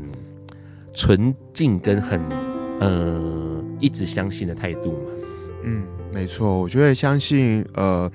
[0.91, 2.19] 纯净跟很
[2.79, 5.11] 呃一直相信的态度吗？
[5.65, 8.11] 嗯，没错，我觉得相信呃，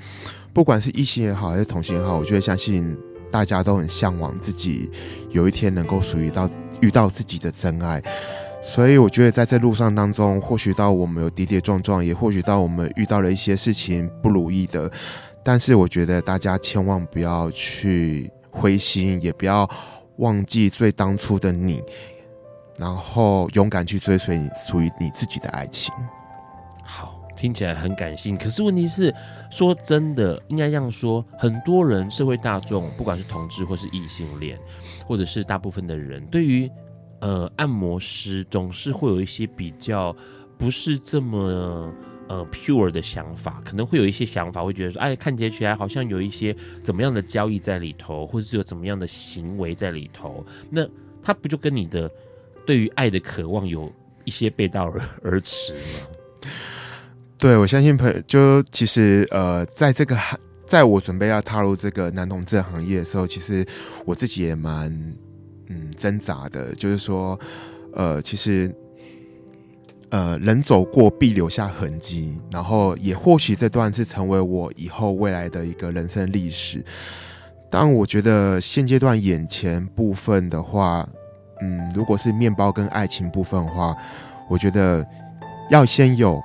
[0.52, 2.96] 不管是异性也好，还是同性也好，我觉得相信。
[3.30, 4.90] 大家都很向往自己
[5.30, 6.48] 有一天能够属于到
[6.80, 8.02] 遇到自己的真爱，
[8.62, 14.90] 所以我觉得在这路上当中，或许到我们有跌跌撞撞，也或许到我们遇到了一些事情不如意的，
[15.42, 19.68] 但是我觉得大家千万不要去灰心，也不要
[20.16, 21.82] 忘记最当初的你，
[22.78, 25.94] 然后勇敢去追随你属于你自己的爱情。
[27.40, 29.14] 听起来很感性，可是问题是。
[29.50, 34.56] 说真的，应该这样说，很多人社会大众，不管是同志或是异性恋，
[35.04, 36.70] 或者是大部分的人，对于
[37.18, 40.14] 呃按摩师总是会有一些比较
[40.56, 41.92] 不是这么
[42.28, 50.86] 呃 pure 的想法，可能会有一些想法，会觉得说，哎，看起来好像有一些怎么样的交易在里头，或者是有怎么样的行为在里头，那
[51.24, 52.08] 他不就跟你的
[52.64, 53.92] 对于爱的渴望有
[54.24, 56.06] 一些背道而而驰吗？
[57.40, 60.14] 对，我相信朋友就其实呃，在这个
[60.66, 63.66] 在我准备要踏入这个男同志行业的时候，其实
[64.04, 64.92] 我自己也蛮
[65.68, 67.40] 嗯挣扎的，就是说
[67.94, 68.70] 呃，其实
[70.10, 76.84] 呃，人走过必留下痕迹，然后也或许这段是成为我以后未来的一个人生历史。
[77.70, 81.08] 但我觉得现阶段眼前部分的话，
[81.62, 83.96] 嗯，如果是面包跟爱情部分的话，
[84.46, 85.06] 我觉得
[85.70, 86.38] 要先有。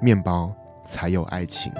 [0.00, 0.52] 面包
[0.84, 1.72] 才有爱情。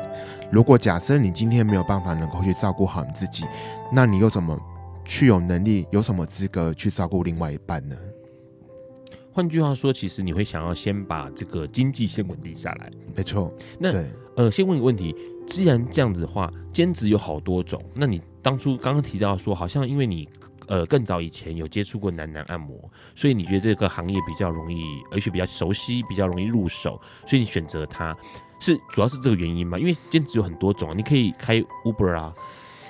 [0.50, 3.44] 如果假设你今天没有办法能够去照顾好你自己，
[3.92, 4.58] 那你又怎么
[5.04, 7.96] 去有能力、有什么资格去照顾另外一半呢？
[9.32, 12.90] 换句话说，其实你会想要先把这个经济先稳定下来。
[13.14, 13.52] 没错。
[13.78, 15.14] 那对呃，先问一个问题：
[15.46, 20.28] 既然这样子的话，兼职有好多种，那你当初刚刚提到说，好像因为你。
[20.66, 22.76] 呃，更早以前有接触过男男按摩，
[23.14, 28.16] 所以你觉得这个行业比较容易，而且比较熟悉，比较容易入手，所以你选择它，
[28.58, 29.78] 是主要是这个原因吗？
[29.78, 32.34] 因为兼职有很多种，你可以开 Uber 啊，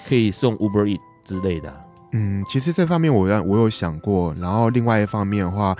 [0.08, 1.84] 可以送 Uber E 之类的。
[2.12, 5.76] 嗯，其实这方面我我有想过，然后另外一方面的话，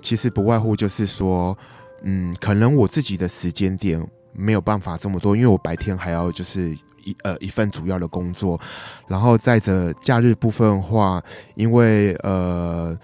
[0.00, 1.56] 其实不外乎就是说，
[2.02, 6.76] 嗯，可能我自己的时间点没有办法这么多，因为我白天还要就是。
[7.04, 8.60] 一呃一份主要的工作，
[9.08, 11.22] 然后再者假日部分的话，
[11.54, 12.98] 因为呃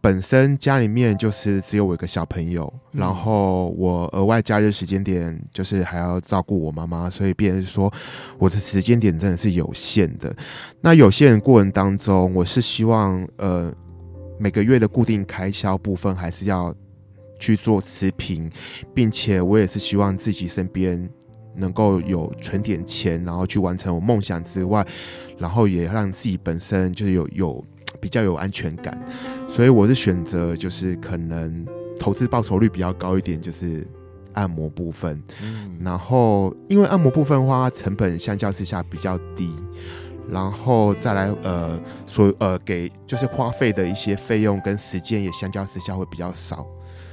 [0.00, 7.92] 本身家里面就是只有我一个小朋友，嗯、然后我额外假日时间点就是还要照顾我妈妈，所以变成说
[8.38, 10.34] 我的时间点真的是有限的。
[10.80, 13.70] 那有限的过程当中，我是希望呃
[14.38, 16.74] 每个月的固定开销部分还是要
[17.38, 18.50] 去做持平，
[18.94, 21.06] 并且我也是希望自己身边。
[21.56, 24.86] 能够有存点钱，然后去完成我梦想之外，
[25.38, 27.64] 然后也让自己本身就是有有
[28.00, 28.98] 比较有安全感，
[29.48, 31.66] 所以我是选择就是可能
[31.98, 33.86] 投资报酬率比较高一点，就是
[34.32, 35.20] 按摩部分。
[35.42, 39.50] 嗯，然后因为按摩部分的话，成本相较之下比较低，
[40.30, 46.66] 然后再来呃所呃给就是花费的一些费用跟时间也相较之下会比较少。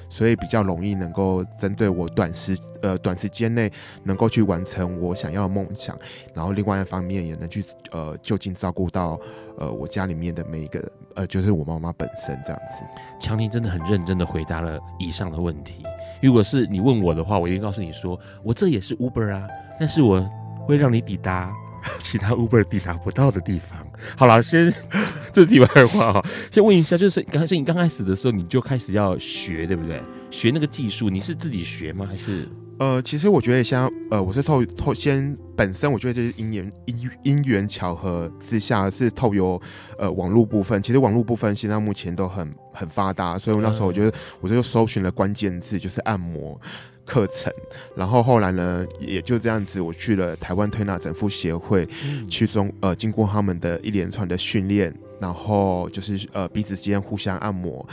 [0.10, 3.72] 所以比较容易能够针对我短时呃短时间内
[4.04, 5.98] 能够去完成我想要的梦想，
[6.34, 9.20] 然后另外一方面也能去呃就近照顾到
[9.58, 12.84] 呃我家里面的每一个呃就是我妈妈本身这样子。
[13.20, 15.84] 强尼真的很认真的回答了以上的问题。
[16.22, 19.48] 如果是你问我的话，我一定告诉你说，我这也是 Uber 啊，
[19.80, 20.20] 但是我
[20.66, 21.54] 会让你抵达
[22.02, 23.87] 其他 Uber 抵达不到的地方。
[24.16, 24.74] 好了，先
[25.34, 30.02] 这题外话哈，先问一下，就是刚才你刚开始的时候，你就开始要学，对不对？
[30.30, 32.06] 学那个技术，你是自己学吗？
[32.08, 32.48] 还是？
[32.80, 39.60] 呃，其实我觉得像呃，我是透透先本身，我觉得这是因缘因因缘巧合之下是透过
[39.98, 40.80] 呃网络部分。
[40.84, 46.60] 其实网络部分现在目前都很很发达，所以我那时候我觉得我就搜寻了关键字，就是按摩
[47.08, 47.52] 课程。
[47.96, 57.84] 然后后来呢，也就这样子，我去了台湾推拿整复协会，嗯、去中呃经过他们的一连串的训练，然后就是呃彼此之间互相按摩，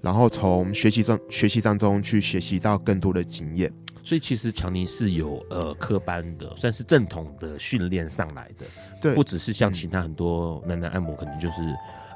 [0.00, 3.72] 然后从学习中学习当中去学习到更多的经验。
[4.02, 8.66] 所以其实强尼是有呃科班的，算是正统的训练上来的，
[9.00, 11.56] 对，不只是像其他很多男男按摩，可能就是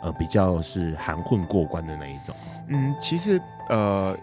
[0.03, 2.35] 呃比较是含混过关的那一种。
[2.69, 4.17] 嗯，其实呃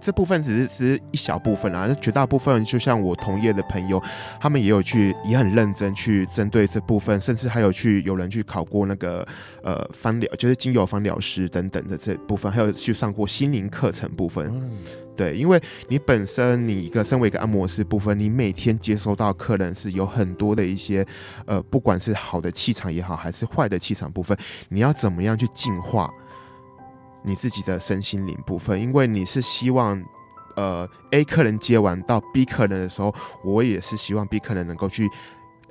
[0.00, 4.02] 这部分只是只是一小部分啊，绝大部分就像我同业的朋友，
[4.40, 9.26] 他们也有去也很认真去针对这部分，甚至还有去有人去考过那个
[9.62, 14.48] 呃芳疗，就是精油芳疗师等等的这部分，还有去上过心灵课程部分。
[14.52, 14.78] 嗯
[15.18, 21.04] 对，因为你本身你一个身为一个按摩师部分，你每天接收到客人是有很多的一些，
[21.44, 24.38] 呃，不管是好的气场也好，还是坏的气场部分，
[24.68, 26.08] 你要怎么样去净化
[27.28, 28.80] 你自己的身心灵部分？
[28.80, 30.02] 因为你是希望，
[30.56, 33.14] 呃，A 客人接完到 B 客人的时候，
[33.44, 35.06] 我也是希望 B 客人能够去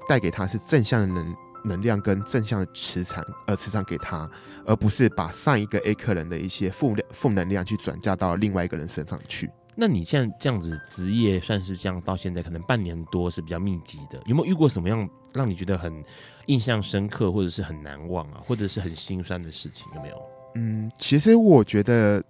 [0.08, 1.36] 带给他是正向的能
[1.66, 4.30] 能量跟正向的磁场，呃，磁场给他，
[4.66, 9.49] 而不是把上一个 A 客人的一些负量负能量去转嫁到另外一个人身上去。
[9.76, 16.03] 那你现在这样子职业算是这样到现在可能半年多是比较密集的，有没有遇过什么样让你觉得很
[16.45, 19.88] 印象深刻，或者是很难忘啊，或者是很心酸的事情？
[19.95, 20.37] 有没有？
[20.56, 22.24] 嗯，其实我觉得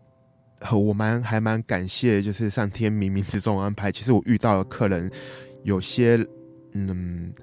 [0.72, 3.91] 我蛮还蛮感谢，就是上天冥冥之中安排。
[3.91, 5.09] 其实我遇到的客人
[5.63, 6.26] 有些，
[6.74, 7.34] 嗯。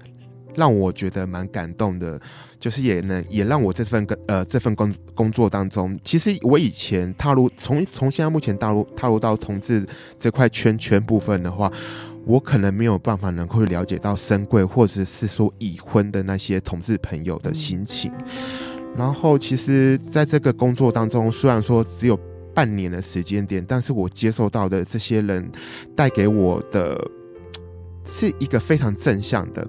[0.57, 2.17] 让我觉得蛮感动的，
[2.57, 9.85] 就是也能也让我这份跟呃这份工工作当中，其实我以前踏入从从现在目前踏入踏入到同志
[10.17, 11.69] 这块圈圈部分的话，
[12.25, 18.09] 我可能没有办法能够了解到深贵或者是说已婚的那些同志朋友的心情。
[18.97, 22.17] 然后，其实在这个工作当中，虽然说只有
[22.53, 25.51] 半年的时间点，但是我接受到的这些人
[25.95, 26.99] 带给我的。
[28.07, 29.67] 是一个非常正向的，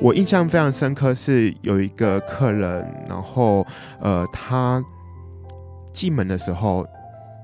[0.00, 3.66] 我印象非常深刻，是有一个客人，然后
[4.00, 4.80] 呃，他
[5.92, 6.86] 进门的时候，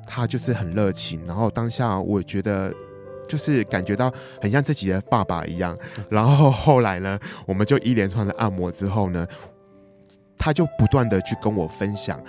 [0.06, 2.72] 他就是很热情，然后当下我觉得
[3.26, 5.76] 就是感觉到很像自己的爸爸一样，
[6.08, 9.26] 然后后来呢，我们就一连串的按摩之后呢，
[10.38, 12.22] 他就不断的去跟我分享。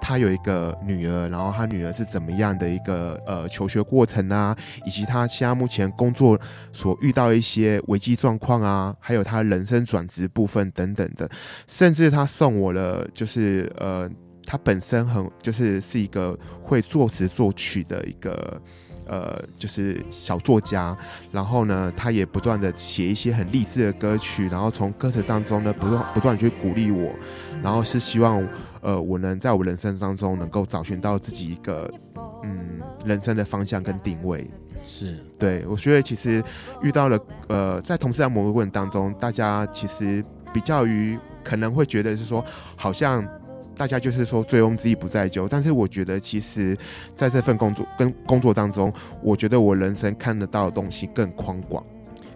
[0.00, 4.54] 他有一个女儿，然后他女儿是怎么样的一个呃求学过程啊，
[4.84, 6.38] 以及他现在目前工作
[6.72, 11.26] 所遇到一些危机状况啊，还有他人生转职部分等等的，
[11.66, 14.06] 甚至他送我了，就是呃，
[14.44, 18.60] 他本身很就是是一个会作词作曲的一个。
[19.06, 20.96] 呃，就是小作家，
[21.30, 27.12] 然后呢，他也不断的写一些很励志的歌曲，然后从歌词当中呢，不断不断去鼓励我，
[27.62, 28.46] 然后是希望，
[28.80, 31.90] 呃，我能在我人生当中能够找寻到自己一个，
[32.42, 34.50] 嗯，人生的方向跟定位。
[34.86, 36.42] 是，对，我觉得其实
[36.82, 42.44] 遇到了，呃，在同事在某个过程当中，大家其实比较于可能会觉得是说，
[42.76, 43.26] 好像。
[43.76, 46.76] 大家就是说醉翁之意不在酒，但是我觉得其实
[47.14, 51.84] 在这份工作跟工作当中，我觉得我人生看得到的东西更宽广。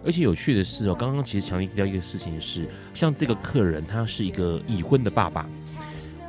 [0.05, 5.47] 而且有趣的是哦，刚刚其实强调到一个事情是，像这个客人他是一个已婚的爸爸，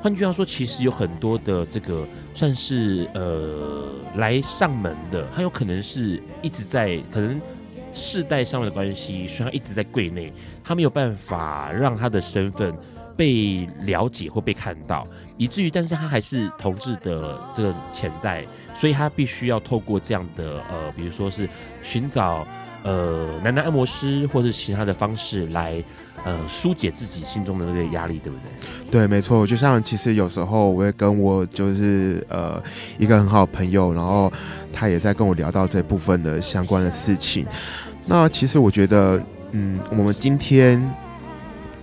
[0.02, 7.40] 换句话说，其实有很多的这个算是呃来上门的，他有可能是一直在可能
[7.92, 10.32] 世代上面的关系，所以他一直在柜内，
[10.64, 12.74] 他没有办法让他的身份。
[13.20, 15.06] 被了解或被看到，
[15.36, 21.46] 以至于，但是他还是同志的这个潜在，所以他必须要透过这样的呃，比如说是
[21.82, 22.46] 寻找
[22.82, 25.84] 呃男男按摩师，或者其他的方式来
[26.24, 28.90] 呃疏解自己心中的那个压力，对不对？
[28.90, 29.46] 对，没错。
[29.46, 32.58] 就像其实有时候我会跟我就是呃
[32.98, 34.32] 一个很好的朋友，然后
[34.72, 37.44] 他也在跟我聊到这部分的相关的事情。
[38.06, 40.80] 那其实我觉得，嗯，我们今天。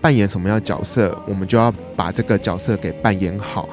[0.01, 3.67] 扮演什么样的角色，我们就要把这个角色给扮演好。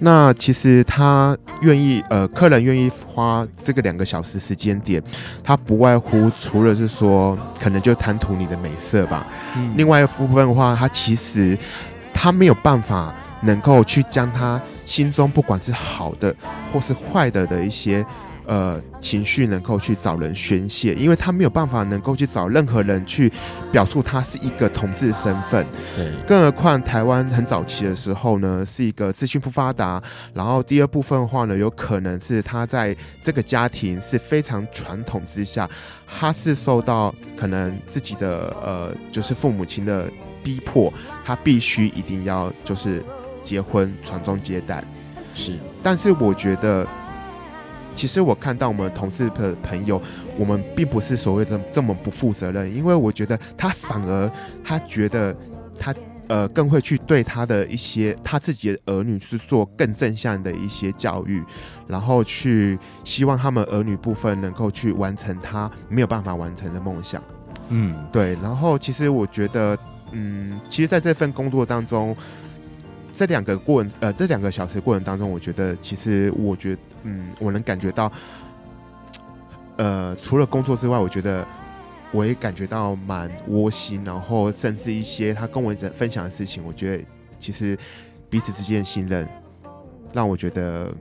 [0.00, 5.02] 那其实他愿意，呃，客人愿意花这个两个小时时间点，
[5.42, 9.26] 他不外乎除了是说，可能就贪图你的美色吧。
[9.56, 9.72] 嗯。
[9.76, 11.56] 另外一部分的话，他其实
[12.12, 16.34] 他没有办法能够去将他心中不管是好的
[16.72, 18.04] 或是坏的的一些
[18.46, 23.30] 呃情绪能够去找人宣泄，因为他没有办法能够去找任何人去
[23.70, 25.66] 表述他是一个同志身份。
[25.96, 35.68] 对，更何况台湾很早期的时候呢，是一个资讯不发达，然后第二部分的话呢，有可能是他在这个家庭是非常传统之下，
[36.06, 40.10] 他是受到可能自己的呃就是父母亲的
[40.42, 40.92] 逼迫，
[41.24, 43.02] 他必须一定要就是
[43.42, 44.82] 结婚传宗接代。
[45.34, 46.86] 是，但是我觉得，
[47.94, 50.00] 其实我看到我们同事的朋友，
[50.36, 54.30] 我们并不是所谓的这么不负责任，因为我觉得他反而
[54.62, 55.34] 他觉得
[55.78, 55.94] 他
[56.28, 61.42] 呃更会去对他的一些他自己的儿女去做更正向的一些教育，
[61.86, 67.22] 然后去希望他们儿女部分能够去完成他没有办法完成的梦想。
[67.68, 68.36] 嗯，对。
[68.42, 69.78] 然后其实我觉得，
[70.12, 72.16] 嗯，其实在这份工作当中。
[73.14, 78.10] 这两个过程，呃，这两个小时过程当中，我觉得其实，我觉得，嗯，我能感觉到，
[79.76, 81.46] 呃，除了工作之外，我觉得
[82.10, 87.04] 我也感觉到蛮窝心，然后甚至一些他跟我分享的事情，我觉得
[87.38, 87.78] 其实
[88.28, 89.28] 彼此之间的信任，
[90.12, 90.92] 让我觉得，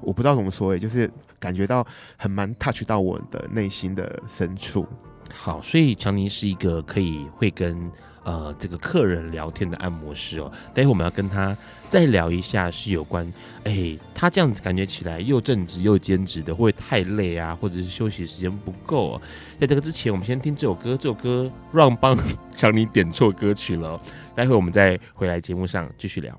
[0.00, 1.86] 我不知道怎么说，也就是感觉到
[2.16, 4.86] 很蛮 touch 到我的内心的深处。
[5.32, 7.90] 好，所以强尼是一个可以会跟。
[8.26, 11.56] 呃，这个客人聊天的按摩师哦，待会我们要跟他
[11.88, 19.22] 再聊一下，是有关，哎，他这样子感觉起来又正直又兼职的，会不会太累啊，或者是休息时间不够哦？
[19.60, 22.18] 在这个之前，我们先听这首歌，这首歌让帮
[22.56, 24.00] 强你点错歌曲了，
[24.34, 26.36] 待会我们再回来节目上继续聊。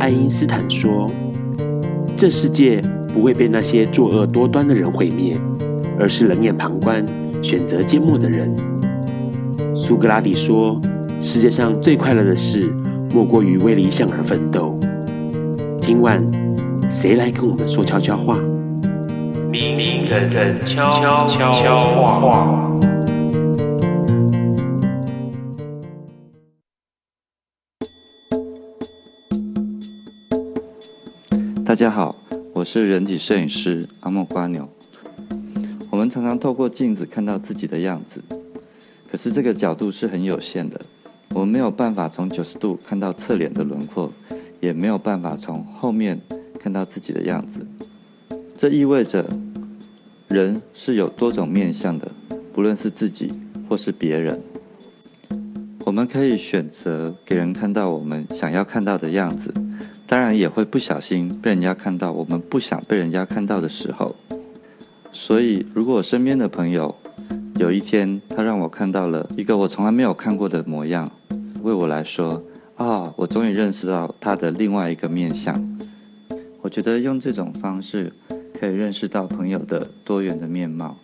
[0.00, 1.10] 爱因斯坦说
[2.16, 2.80] ：“这世界
[3.12, 5.38] 不会被那些作恶多端的人毁灭。”
[5.98, 7.06] 而是冷眼旁观、
[7.42, 8.54] 选择缄默的人。
[9.76, 10.80] 苏格拉底说
[11.20, 12.72] ：“世界上最快乐的事，
[13.12, 14.78] 莫过于为理想而奋斗。”
[15.80, 16.22] 今晚，
[16.88, 18.38] 谁来跟我们说悄悄话？
[19.50, 22.68] 明明人人悄悄话。
[31.64, 32.14] 大家好，
[32.52, 34.68] 我是人体摄影师阿莫瓜牛。
[36.02, 38.20] 我们常常透过镜子看到自己的样子，
[39.08, 40.80] 可是这个角度是很有限的。
[41.28, 44.12] 我们没有办法从九十度看到侧脸的轮廓，
[44.58, 46.20] 也没有办法从后面
[46.58, 47.64] 看到自己的样子。
[48.56, 49.24] 这意味着，
[50.26, 52.10] 人是有多种面相的，
[52.52, 53.30] 不论是自己
[53.68, 54.42] 或是别人。
[55.84, 59.54] 我们可以选择给人看到我们想要看到的样子，
[60.08, 64.16] 当然也会不小心被人家看到我们不想被人家看到的时候。
[65.12, 66.94] 所以，如果我身边的朋友
[67.56, 71.10] 有一天他让我看到了一个我从来没有看过的模样，
[71.62, 72.42] 为我来说，
[72.76, 75.78] 啊、我终于认识到他的另外一个面相。
[76.62, 78.12] 我觉得用这种方式
[78.58, 80.96] 可以认识到朋友的多元的面貌，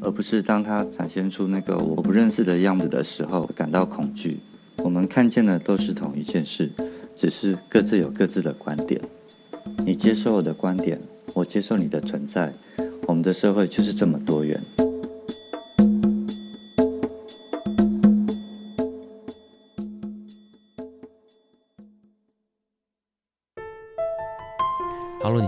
[0.00, 4.40] 而不是当他展现出那个我不认识的样子的时候感到恐惧。
[4.78, 6.70] 我们看见的都是同一件事，
[7.16, 9.00] 只是各自有各自的观点。
[9.86, 11.00] 你接受我的观点，
[11.34, 12.52] 我接受你的存在。
[13.06, 14.91] 我们的社会就是这么多元。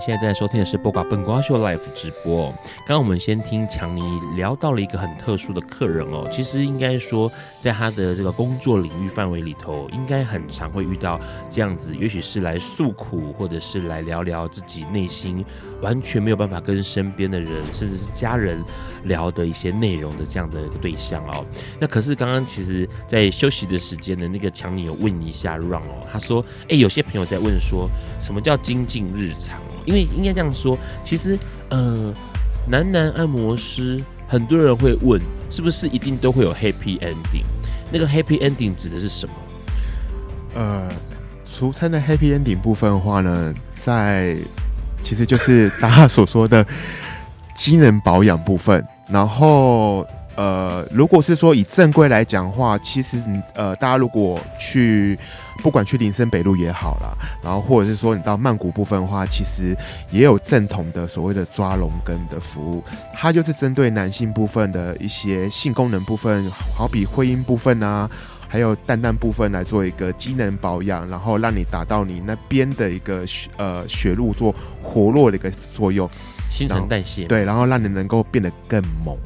[0.04, 2.52] 现在在收听的是《播瓜笨瓜秀》Live 直播。
[2.86, 4.02] 刚刚我们先听强尼
[4.36, 15.42] 聊到了一个很特殊的客人哦，其实应该说，在他的这个工作领域范围里头，应该很常会遇到这样子，也许是来诉苦，或者是来聊聊自己内心
[15.80, 18.62] 完全没有办法跟身边的人，甚至是家人
[19.04, 21.46] 聊的一些内容的这样的一个对象哦。
[21.80, 27.88] 那可是刚刚其实，在休息的时间呢，那个强尼有问一下 Ron 哦，他说：“哎，有些朋友在问说，
[28.20, 32.12] 什么叫精进日常？”因为应该这样说，其实，呃，
[32.68, 35.20] 男男按摩师，很多人会问，
[35.50, 37.44] 是不是一定都会有 happy ending？
[37.90, 39.34] 那个 happy ending 指的是什么？
[40.54, 40.88] 呃，
[41.44, 44.36] 俗称的 happy ending 部分的话呢，在
[45.02, 46.66] 其实就是大家所说的
[47.54, 50.06] 机能保养部分，然后。
[50.36, 55.16] 呃，如果是说以正规来讲的话，其实你呃，大家如果去
[55.62, 59.76] 不管去林森北路也好啦，然后或者是说你到曼谷部分的话，其实
[60.10, 62.82] 也有正统的所谓的抓龙根的服务，
[63.14, 68.10] 它就是针对男性部分的一些性功能部分，好比会阴部分啊，
[68.48, 73.24] 还有蛋蛋部分来做一个机能保养，然后让你达到你那边的一个
[73.56, 76.08] 呃血路做活络的一个作用，
[76.50, 79.16] 新陈代谢，对，然后让你能够变得更猛。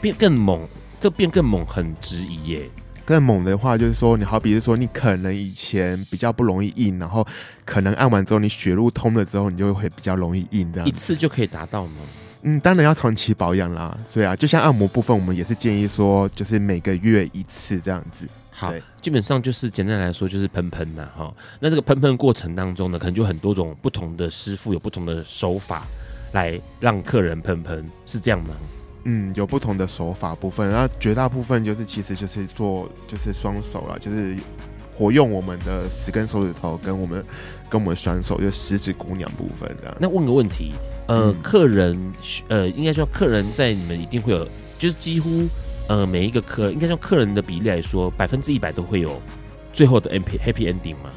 [0.00, 0.66] 变更猛，
[0.98, 2.70] 这变更猛很质疑耶，
[3.10, 7.26] 更猛的话，就是说，你好比是说，你可能以前比较不容易硬，然后
[7.64, 10.88] 可能按完之后，你血路通了之后，你就会比较容易硬这样。
[10.88, 11.94] 一次就可以达到吗？
[12.42, 13.96] 嗯，当然要长期保养啦。
[14.14, 18.28] 对啊，就像按摩部分，我们也是建议说，就是每个月一次这样子。
[18.52, 21.34] 好，基本上就是简单来说就是喷喷呐哈。
[21.58, 25.84] 那这个喷喷过程当中呢，可能就很多种不同的师傅有不同的手法
[26.30, 28.54] 来让客人喷喷，是这样吗？
[29.04, 34.36] 嗯，有不同的手法部分，然后绝大部分就是其实就是做就是双手啦，就是
[34.94, 37.24] 活用我们的十根手指头跟我们
[37.70, 39.96] 跟我们双手，就十指姑娘部分这样。
[39.98, 40.72] 那问个问题，
[41.06, 42.12] 呃，嗯、客人
[42.48, 44.46] 呃，应该说客人在你们一定会有，
[44.78, 45.48] 就是几乎
[45.88, 49.20] 呃每一个客，应该说客人的比例来说，百分之一百都会有
[49.72, 51.10] 最后的 happy happy ending 吗？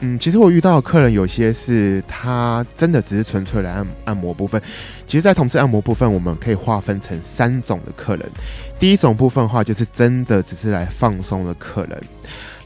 [0.00, 4.60] 嗯，其实我遇到的客人有些是他真的只是纯粹来按按摩部分。
[5.06, 8.30] 其实，在同事按摩部分，我们可以划分成三种的客人。
[8.78, 11.98] 第一种部分的话，就是真的只是来放松的客人。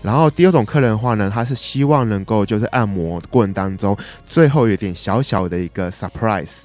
[0.03, 3.97] 然后第二种客人的话呢，他是希望能够就是按摩过程当中
[4.29, 6.63] 最后有点小小的一个 surprise。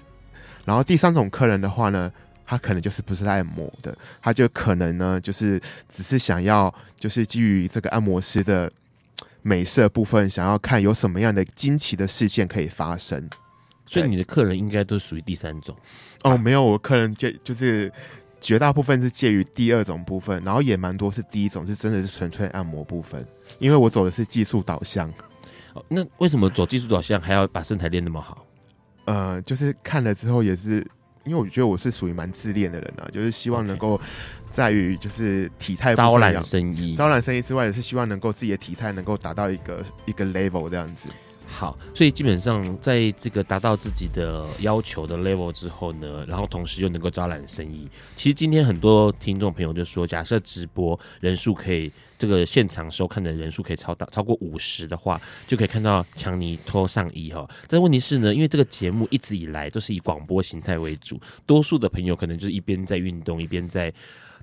[0.66, 2.12] 然后第三种客人的话呢，
[2.44, 8.72] 他可能就是不是来按摩的，他就可能呢就是只是想要就是基于这个按摩师的。
[9.48, 13.30] 美色部分想要看有什么样的惊奇的事件可以发生，
[13.86, 15.78] 所以你的客人应该都属于第三种
[16.24, 16.36] 哦。
[16.36, 17.92] 没有，我客人介就是
[18.42, 23.24] 绝大部分是介于第二种部分，然后也蛮多是第一种，是真的是纯粹按摩部分。
[23.60, 25.08] 因为我走的是技术导向。
[25.74, 28.44] 哦，那为什么走技术导向还要把身材练那么好？
[29.06, 30.84] 呃，就是看了之后也是。
[31.26, 34.00] 因为我觉得我是属于蛮自恋的人啊，就是希望能够
[34.50, 41.10] 在于就是体态招揽生意，招揽生意之外，也是希望能够自己的体态能够达到一个一个 level 这样子。
[41.48, 47.88] 好，所以基本上在这个达到自己的要求的 level 之后呢，然后同时又能够招揽生意。
[48.16, 57.48] 其实今天很多听众朋友就说，假设直播人数可以，这个现场收看的人数可以超到超过五十的话，就可以看到强尼脱上衣哈。
[57.70, 63.94] 但问题是呢，因为这个节目一直以来都是以广播形态为主，多数的朋友可能就是一边在运动一边在。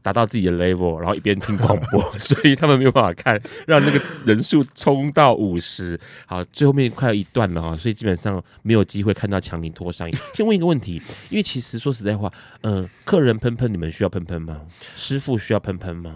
[0.02, 5.98] 达到自己的 level，然后一边听广播， 所以他们没有办法看，让那个人数冲到五十。
[6.26, 10.14] 好，最后面快要一段了哈，所以基本上没有机会看到强尼脱上衣。
[10.34, 11.00] 先问一个问题，
[11.30, 12.30] 因为其实说实在话，
[12.62, 14.60] 嗯、呃，客人喷喷，你们需要喷喷吗？
[14.94, 16.14] 师傅需要喷喷吗？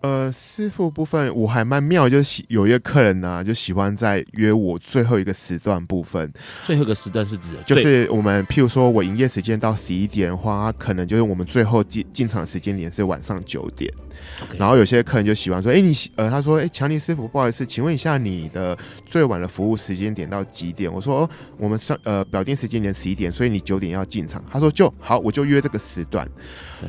[0.00, 6.32] 呃，师傅部分我还蛮妙，就是喜有一个客人呢、啊，就喜欢在约我最后一个时段部分。
[6.62, 13.92] 最后一个时段是指就是我们譬如说我营业时间到十一点的话，可能就是我们最后进进场时间点是晚上九点。
[14.56, 20.92] 然后有些客人就喜欢说，哎、欸，你呃，他说，哎、欸，强尼师傅，不好意思，请问一下你的最晚的服务时间点到几点？
[20.92, 24.42] 我说，哦、我们上呃表定时间点十一点，所以你九点要进场。
[24.50, 26.28] 他说就好，我就约这个时段。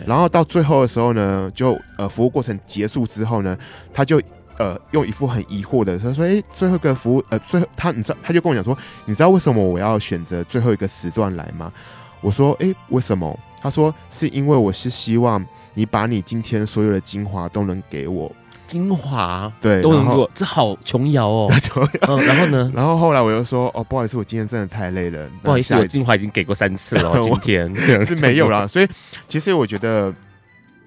[0.06, 3.58] 然后到最后的时候呢，就呃服务过程结束之后呢，
[3.94, 4.22] 他就
[4.58, 11.72] 呃用一副很疑惑的他说，哎、欸，最后一个服务呃最后他你知道他就跟我讲说，你知道为什么我要选择最后一个时段来吗？
[12.22, 13.38] 我说，哎、欸，为什么？
[13.62, 15.44] 他说是因为我是希望。
[15.80, 18.30] 你把你今天所有的精华都能给我，
[18.68, 21.50] 精华对都能给我，这好琼瑶哦。
[22.06, 22.70] 嗯，然后呢？
[22.76, 27.74] 然后后来我又说，哦，不好意思，我今天真的太累了， 不好意思，我精华已经给过三次了，今天
[28.06, 28.68] 是没有了。
[28.68, 28.88] 所以
[29.26, 30.14] 其实我觉得，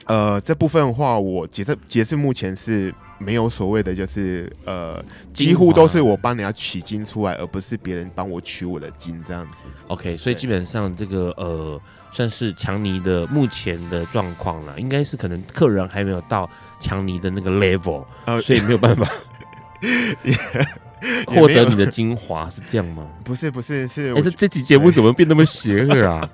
[0.04, 2.94] 呃，这部分的话，我截至截至目前是。
[3.18, 5.00] 没有所谓的，就是呃，
[5.32, 9.58] 几乎都是我帮人家取经出来，而不是别人帮我取我的经这样子。
[9.86, 11.80] OK，所以基本上这个呃，
[12.12, 16.48] 算是强尼的目前的状况了，应该是可能客人还没有到
[16.78, 19.10] 强尼的那个 level，呃，所以没有办法
[21.26, 23.06] 获得你的精华，是这样吗？
[23.24, 26.28] 不是，不是，是，哎、欸，这这期节目怎么变那么邪恶啊？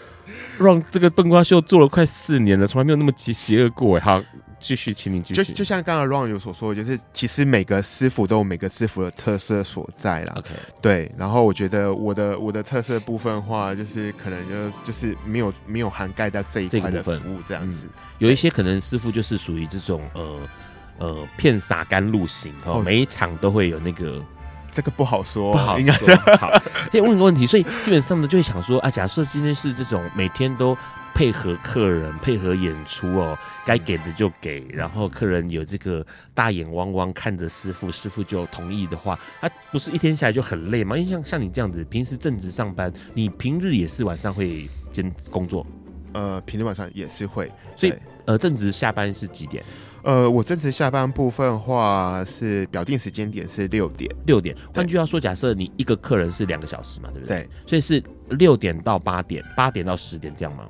[0.58, 4.22] 让这个笨瓜秀做了快四年了，从来没有那么邪邪恶过哎，好。
[4.60, 5.42] 继续，请你继续。
[5.42, 10.34] 就就像刚刚 Ron 有所说，就是其实每个师傅都有每个师傅的特色所在啦。
[10.36, 10.50] OK，
[10.80, 11.10] 对。
[11.16, 17.86] 然后我觉得我的我的特色部分的话，就是可能就就是没有没有涵盖到这一块的服务这样子。
[17.86, 20.38] 嗯、有一些可能师傅就是属于这种呃
[20.98, 24.22] 呃骗洒甘露型哦，每一场都会有那个。
[24.72, 26.16] 这个不好说，不好说。
[26.36, 26.52] 好，
[26.92, 30.76] 先问一个问题，所以基本上呢，就会想说啊，假设今天是这种每天都。
[31.14, 40.96] 配合客人，配合演出哦，该给的就给，然后客人有这个大眼汪汪看着师傅，师傅就同意的话，他不是一天下来就很累吗？
[40.96, 45.66] 因为像像你这样子，平时正职上班，你平日也是晚上会兼工作？
[46.12, 47.94] 呃，平日晚上也是会，所以
[48.24, 49.62] 呃，正职下班是几点？
[50.02, 54.56] 呃，我正职下班部分的话是表定时间点是六点，六点。
[54.74, 57.38] 换句话说，假设你一个客人是两个小时嘛，对不对？
[57.38, 60.64] 对，所以是六点到八点，八点到十点这样吗？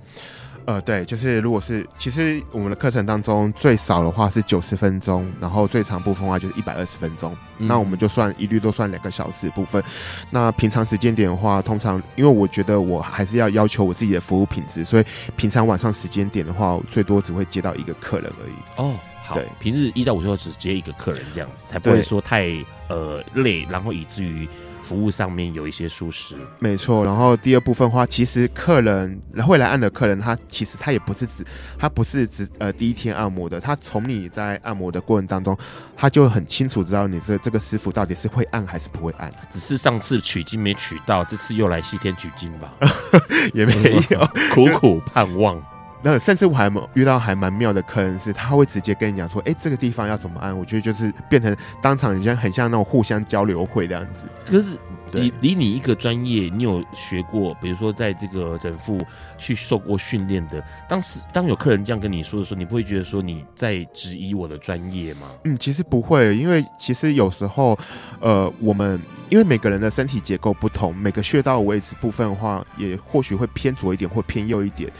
[0.67, 9.83] 呃，对，就是如果是其实我们的课程当中最少的话是九十分钟，然后最长部分的话就是一百二十分钟，嗯、那我们就算一律都算两个小时部分。
[10.31, 15.05] 那平常时间点的话，通常因为我觉得我还是要要求我自己的服务品质，所以
[15.35, 18.53] 平常晚上时间点的话，我最多只会接到一个客人而已。
[18.77, 18.95] 哦，
[19.31, 22.49] 好，对，平日一到五就只接一个客人这样子，才不会说太
[22.89, 24.49] 呃累，然后以至于。
[24.83, 27.05] 服务上面有一些疏失，没错。
[27.05, 31.45] 然后第二部分的话，其实客人会来按的客人，他其实他也不是只
[31.79, 35.57] 他不是只呃第一天按摩的，他从你在按摩的过程当中，
[35.97, 39.33] 他就很清楚知道你这这个师傅到底是会按还是不会按。
[39.49, 42.73] 只是上次取经没取到，这次又来西天取经吧？
[43.55, 43.75] 也没
[44.11, 45.63] 有， 苦苦盼望。
[46.03, 54.27] 那甚至我还没有遇到还蛮妙的客人，是他会直接跟你讲说：“哎、这个地方要怎么按？”我觉得就是变成当场很像很像那种互相交流会这样子。
[54.47, 54.79] 可是。
[55.13, 58.99] 离离你一个专业，你有学过，比如说在这个整复
[59.39, 65.31] 去受过训练的，当时当有客人这样跟你说的时候，你不会觉得说你在质疑我的专业吗？
[65.45, 67.79] 嗯，其实不会，因为其实有时候，
[68.21, 74.91] 呃，我们因为每个人的身体结构不同，每个穴道位置部分的话，也或许会偏左一点或偏右一点。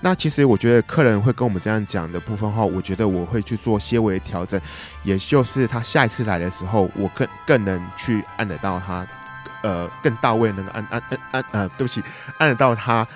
[0.00, 4.60] 那其实我觉得客人会跟我们这样讲的部分的话，我觉得我会去做些微调整，
[5.04, 9.06] 也就是他下一次来的时候，我更更能去按得到他。
[9.62, 12.02] 呃，更到位，能够按按按按呃，对不起，
[12.38, 13.06] 按得到它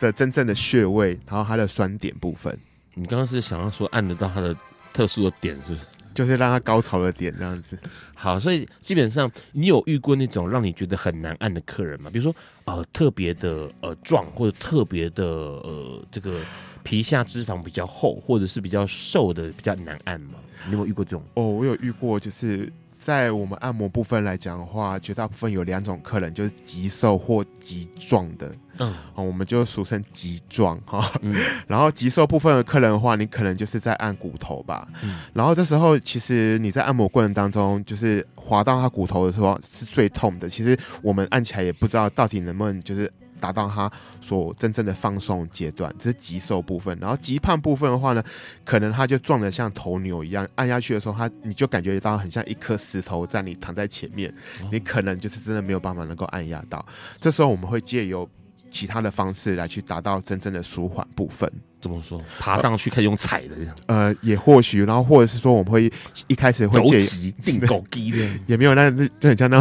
[0.00, 2.56] 的真正的穴位，然后它的酸点部分。
[2.94, 4.54] 你刚刚是想要说按得到它的
[4.92, 5.80] 特殊的点，是不是？
[6.14, 7.78] 就是让它高潮的点这样子。
[8.14, 12.10] 好，所以基本上你有遇过那种让你觉得很难按的客人吗？
[12.12, 12.34] 比如说
[12.64, 16.40] 呃，特别的呃壮，或者特别的呃这个
[16.82, 20.34] 皮下脂肪比较厚，或者是比较瘦的比较难按吗？
[20.66, 21.22] 你有遇过这种？
[21.32, 22.70] 哦，我有遇过，就是。
[23.04, 28.54] 在我们按摩部分来讲的话，绝大部分有两种客人，就是极瘦或极壮的。
[28.78, 31.12] 嗯，我们就俗称极壮哈。
[31.20, 31.34] 嗯，
[31.66, 34.86] 然后极瘦部分的客人的话，你可能就是在按骨头吧。
[35.02, 40.48] 嗯，然后这时候其实你在按摩过程当中，就是滑到他骨头的时候是最痛的。
[40.48, 43.12] 其实我们按起来也不知道到底能不能就是。
[43.42, 43.90] 达到他
[44.20, 46.96] 所真正的放松阶段，这是极瘦部分。
[47.00, 48.22] 然后极胖部分的话呢，
[48.64, 54.32] 可能他就撞得像头牛一样，按下去的时候，他你就感觉到很像一颗石头在你躺在前面，
[54.70, 56.86] 你可能就是真的没有办法能够按压到。
[57.20, 58.28] 这时候我们会借由
[58.70, 61.50] 其他的方式来去达到真正的舒缓部分。
[61.80, 62.22] 怎么说？
[62.38, 63.74] 爬上去可以用踩的这样？
[63.86, 65.92] 呃， 也或许，然后或者是说我们会
[66.28, 68.88] 一开始会借由定狗机的， 也没有，那
[69.18, 69.60] 就很像那。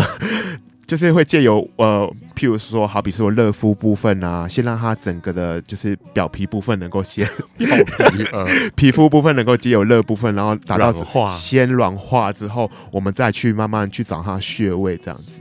[0.92, 7.26] 就是会借由呃，譬如说，好比说热敷部分啊，先让它整个的，就是表皮部分能够先
[7.56, 10.94] 表皮，呃， 皮肤部分能够借由热部分，然后达到
[11.28, 15.40] 先软化之后，我们再去慢慢去找它穴位这样子。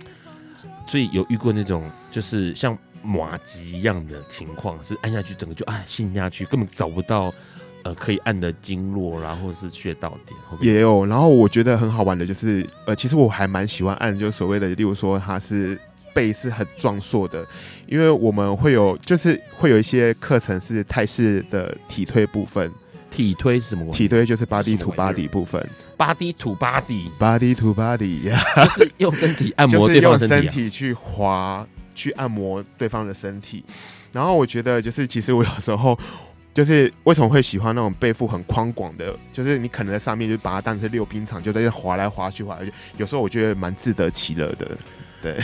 [0.86, 1.82] 所以有遇过那种
[2.12, 7.34] 就是像马吉一样的情况，是按下去整个就哎陷下去，根本找不到。
[7.82, 11.06] 呃，可以按的经络，然后是穴道点也有。
[11.06, 15.80] 然后我觉得很好玩的就是，呃，其实我还蛮喜欢按，就是所谓的，例如说它是
[16.12, 17.46] 背是很壮硕的，
[17.86, 22.70] 因为我们会有，就是会有一些课程是泰式的体推部分。
[23.10, 23.90] 体推是什么？
[23.90, 25.68] 体推就是 body to body 部分
[25.98, 28.30] ，body to body，body to body，
[28.64, 33.64] 就是用身体按摩对方身体，身体去滑去按摩对方的身体。
[34.12, 35.98] 然后我觉得就是，其实我有时候。
[36.52, 39.16] 就是为什么会喜欢那种背负很宽广的？
[39.32, 44.76] 就是你可能在上面就把它当成溜冰场，就在这滑来滑去滑来，有时候我觉得蛮自得其乐的。
[45.22, 45.38] 对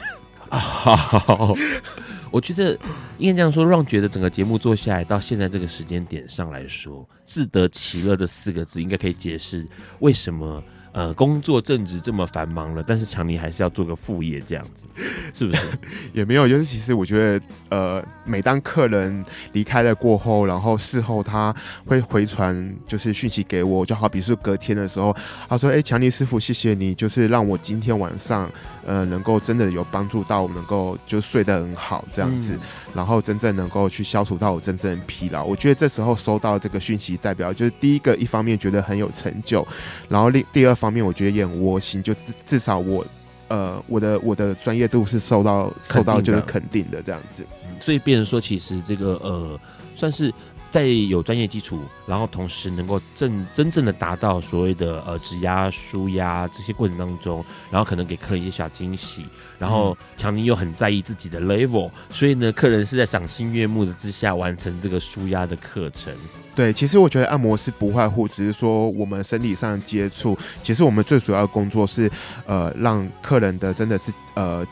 [0.48, 1.54] 啊，
[2.30, 2.78] 我觉得
[3.18, 9.66] 应该这样说，让觉得整个节目做下来到现在这个时间点上来说，自得其乐的四个字应该可以解释
[10.00, 10.62] 为什么。
[10.92, 14.88] 呃，工作正职这么繁忙了，但是强尼还是要做个副业，这样子，
[15.34, 15.66] 是不是？
[16.14, 21.54] 也没有，就是其实我觉得，呃，每当客人离开了过后，然后事后他
[21.84, 25.14] 会回传就是讯息给我，就好比是隔天的时候，
[25.46, 28.50] 他说：“哎、欸，强尼师傅，谢谢你，就是让我今天晚上，
[28.86, 32.60] 呃，能够真的有帮助到我，能够就睡得很好这样子，嗯、
[32.94, 35.44] 然后真正能够去消除到我真正的疲劳。
[35.44, 39.66] 我觉得这时候收到这个讯息，代表就是第一个，一方面觉得很有成就，
[40.08, 40.86] 然后另第二方。
[40.86, 42.14] 方面我觉得也很窝心，就
[42.46, 43.04] 至少我，
[43.48, 47.44] 呃，我的我的专业度是受到受到就是肯定的这样子，
[47.80, 49.60] 所以变成说，其实这个呃，
[49.94, 50.32] 算是。
[50.68, 59.24] 在有专业基础，然后同时能够正真正的达到所谓的呃指压、舒压这些过程当中，然后可能给客人一些小惊喜，
[59.58, 66.12] 然后强尼又很在意自己的 level，所以呢，客人是在赏心悦目的之下完成这个舒压的课程。
[66.54, 72.10] 对，其实我觉得按摩师不外乎只是说我们身体上接触，其实我们最主要的工作是
[72.44, 74.66] 呃让客人的真的是呃。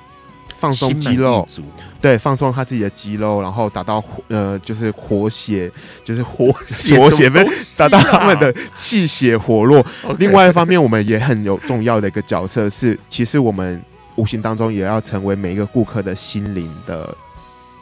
[0.65, 1.47] 放松肌肉，
[2.01, 5.71] 对，放松他自己的肌肉，然后达到呃，就是活血，
[6.05, 6.53] 就是活
[6.97, 9.85] 活血，不是达到他们的气血活络。
[10.19, 13.83] 另外一方面，我们也很有重要的一个角色是，其实我们
[14.17, 17.15] 无形当中也要成为每一个顾客的心灵的，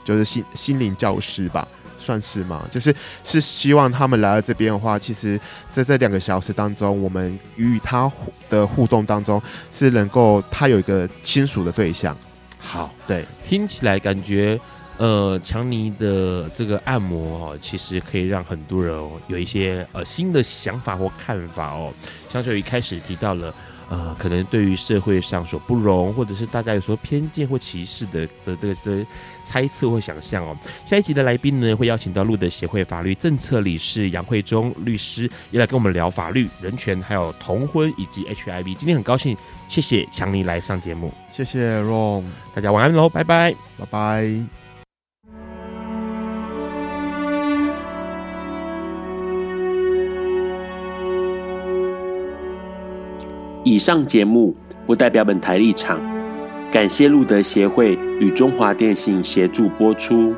[0.04, 1.66] 就是心心灵教师吧。
[2.04, 2.64] 算是吗？
[2.68, 5.38] 就是是希望他们来到这边的话，其实
[5.70, 8.10] 在这两个小时当中，我们与他
[8.50, 12.18] 的互动当中，是能够他有一个亲属的对象。
[12.62, 14.58] 好，对，听起来感觉，
[14.96, 21.92] 呃，强尼的这个按摩哦，其实可以让很多人哦有一些呃新的想法或看法哦。
[22.28, 23.52] 像就一开始提到了。
[23.88, 29.04] 呃，可能对于社会上所不容，或者是大家有所偏见或歧视的的这个这
[29.44, 30.56] 猜测或想象哦。
[30.86, 38.74] 下一集的来宾呢，会邀请到路德协会法律政策理事杨慧忠律师，也来跟我们聊法律、人权，还有同婚以及 HIV。
[38.76, 39.36] 今天很高兴，
[39.72, 44.30] 谢谢强尼来上节目，谢谢 Ron，大家晚安喽，拜拜，拜拜。
[53.64, 54.54] 以上节目
[54.84, 55.98] 不代表本台立场，
[56.70, 60.34] 感谢路德协会与中华电信协助播出。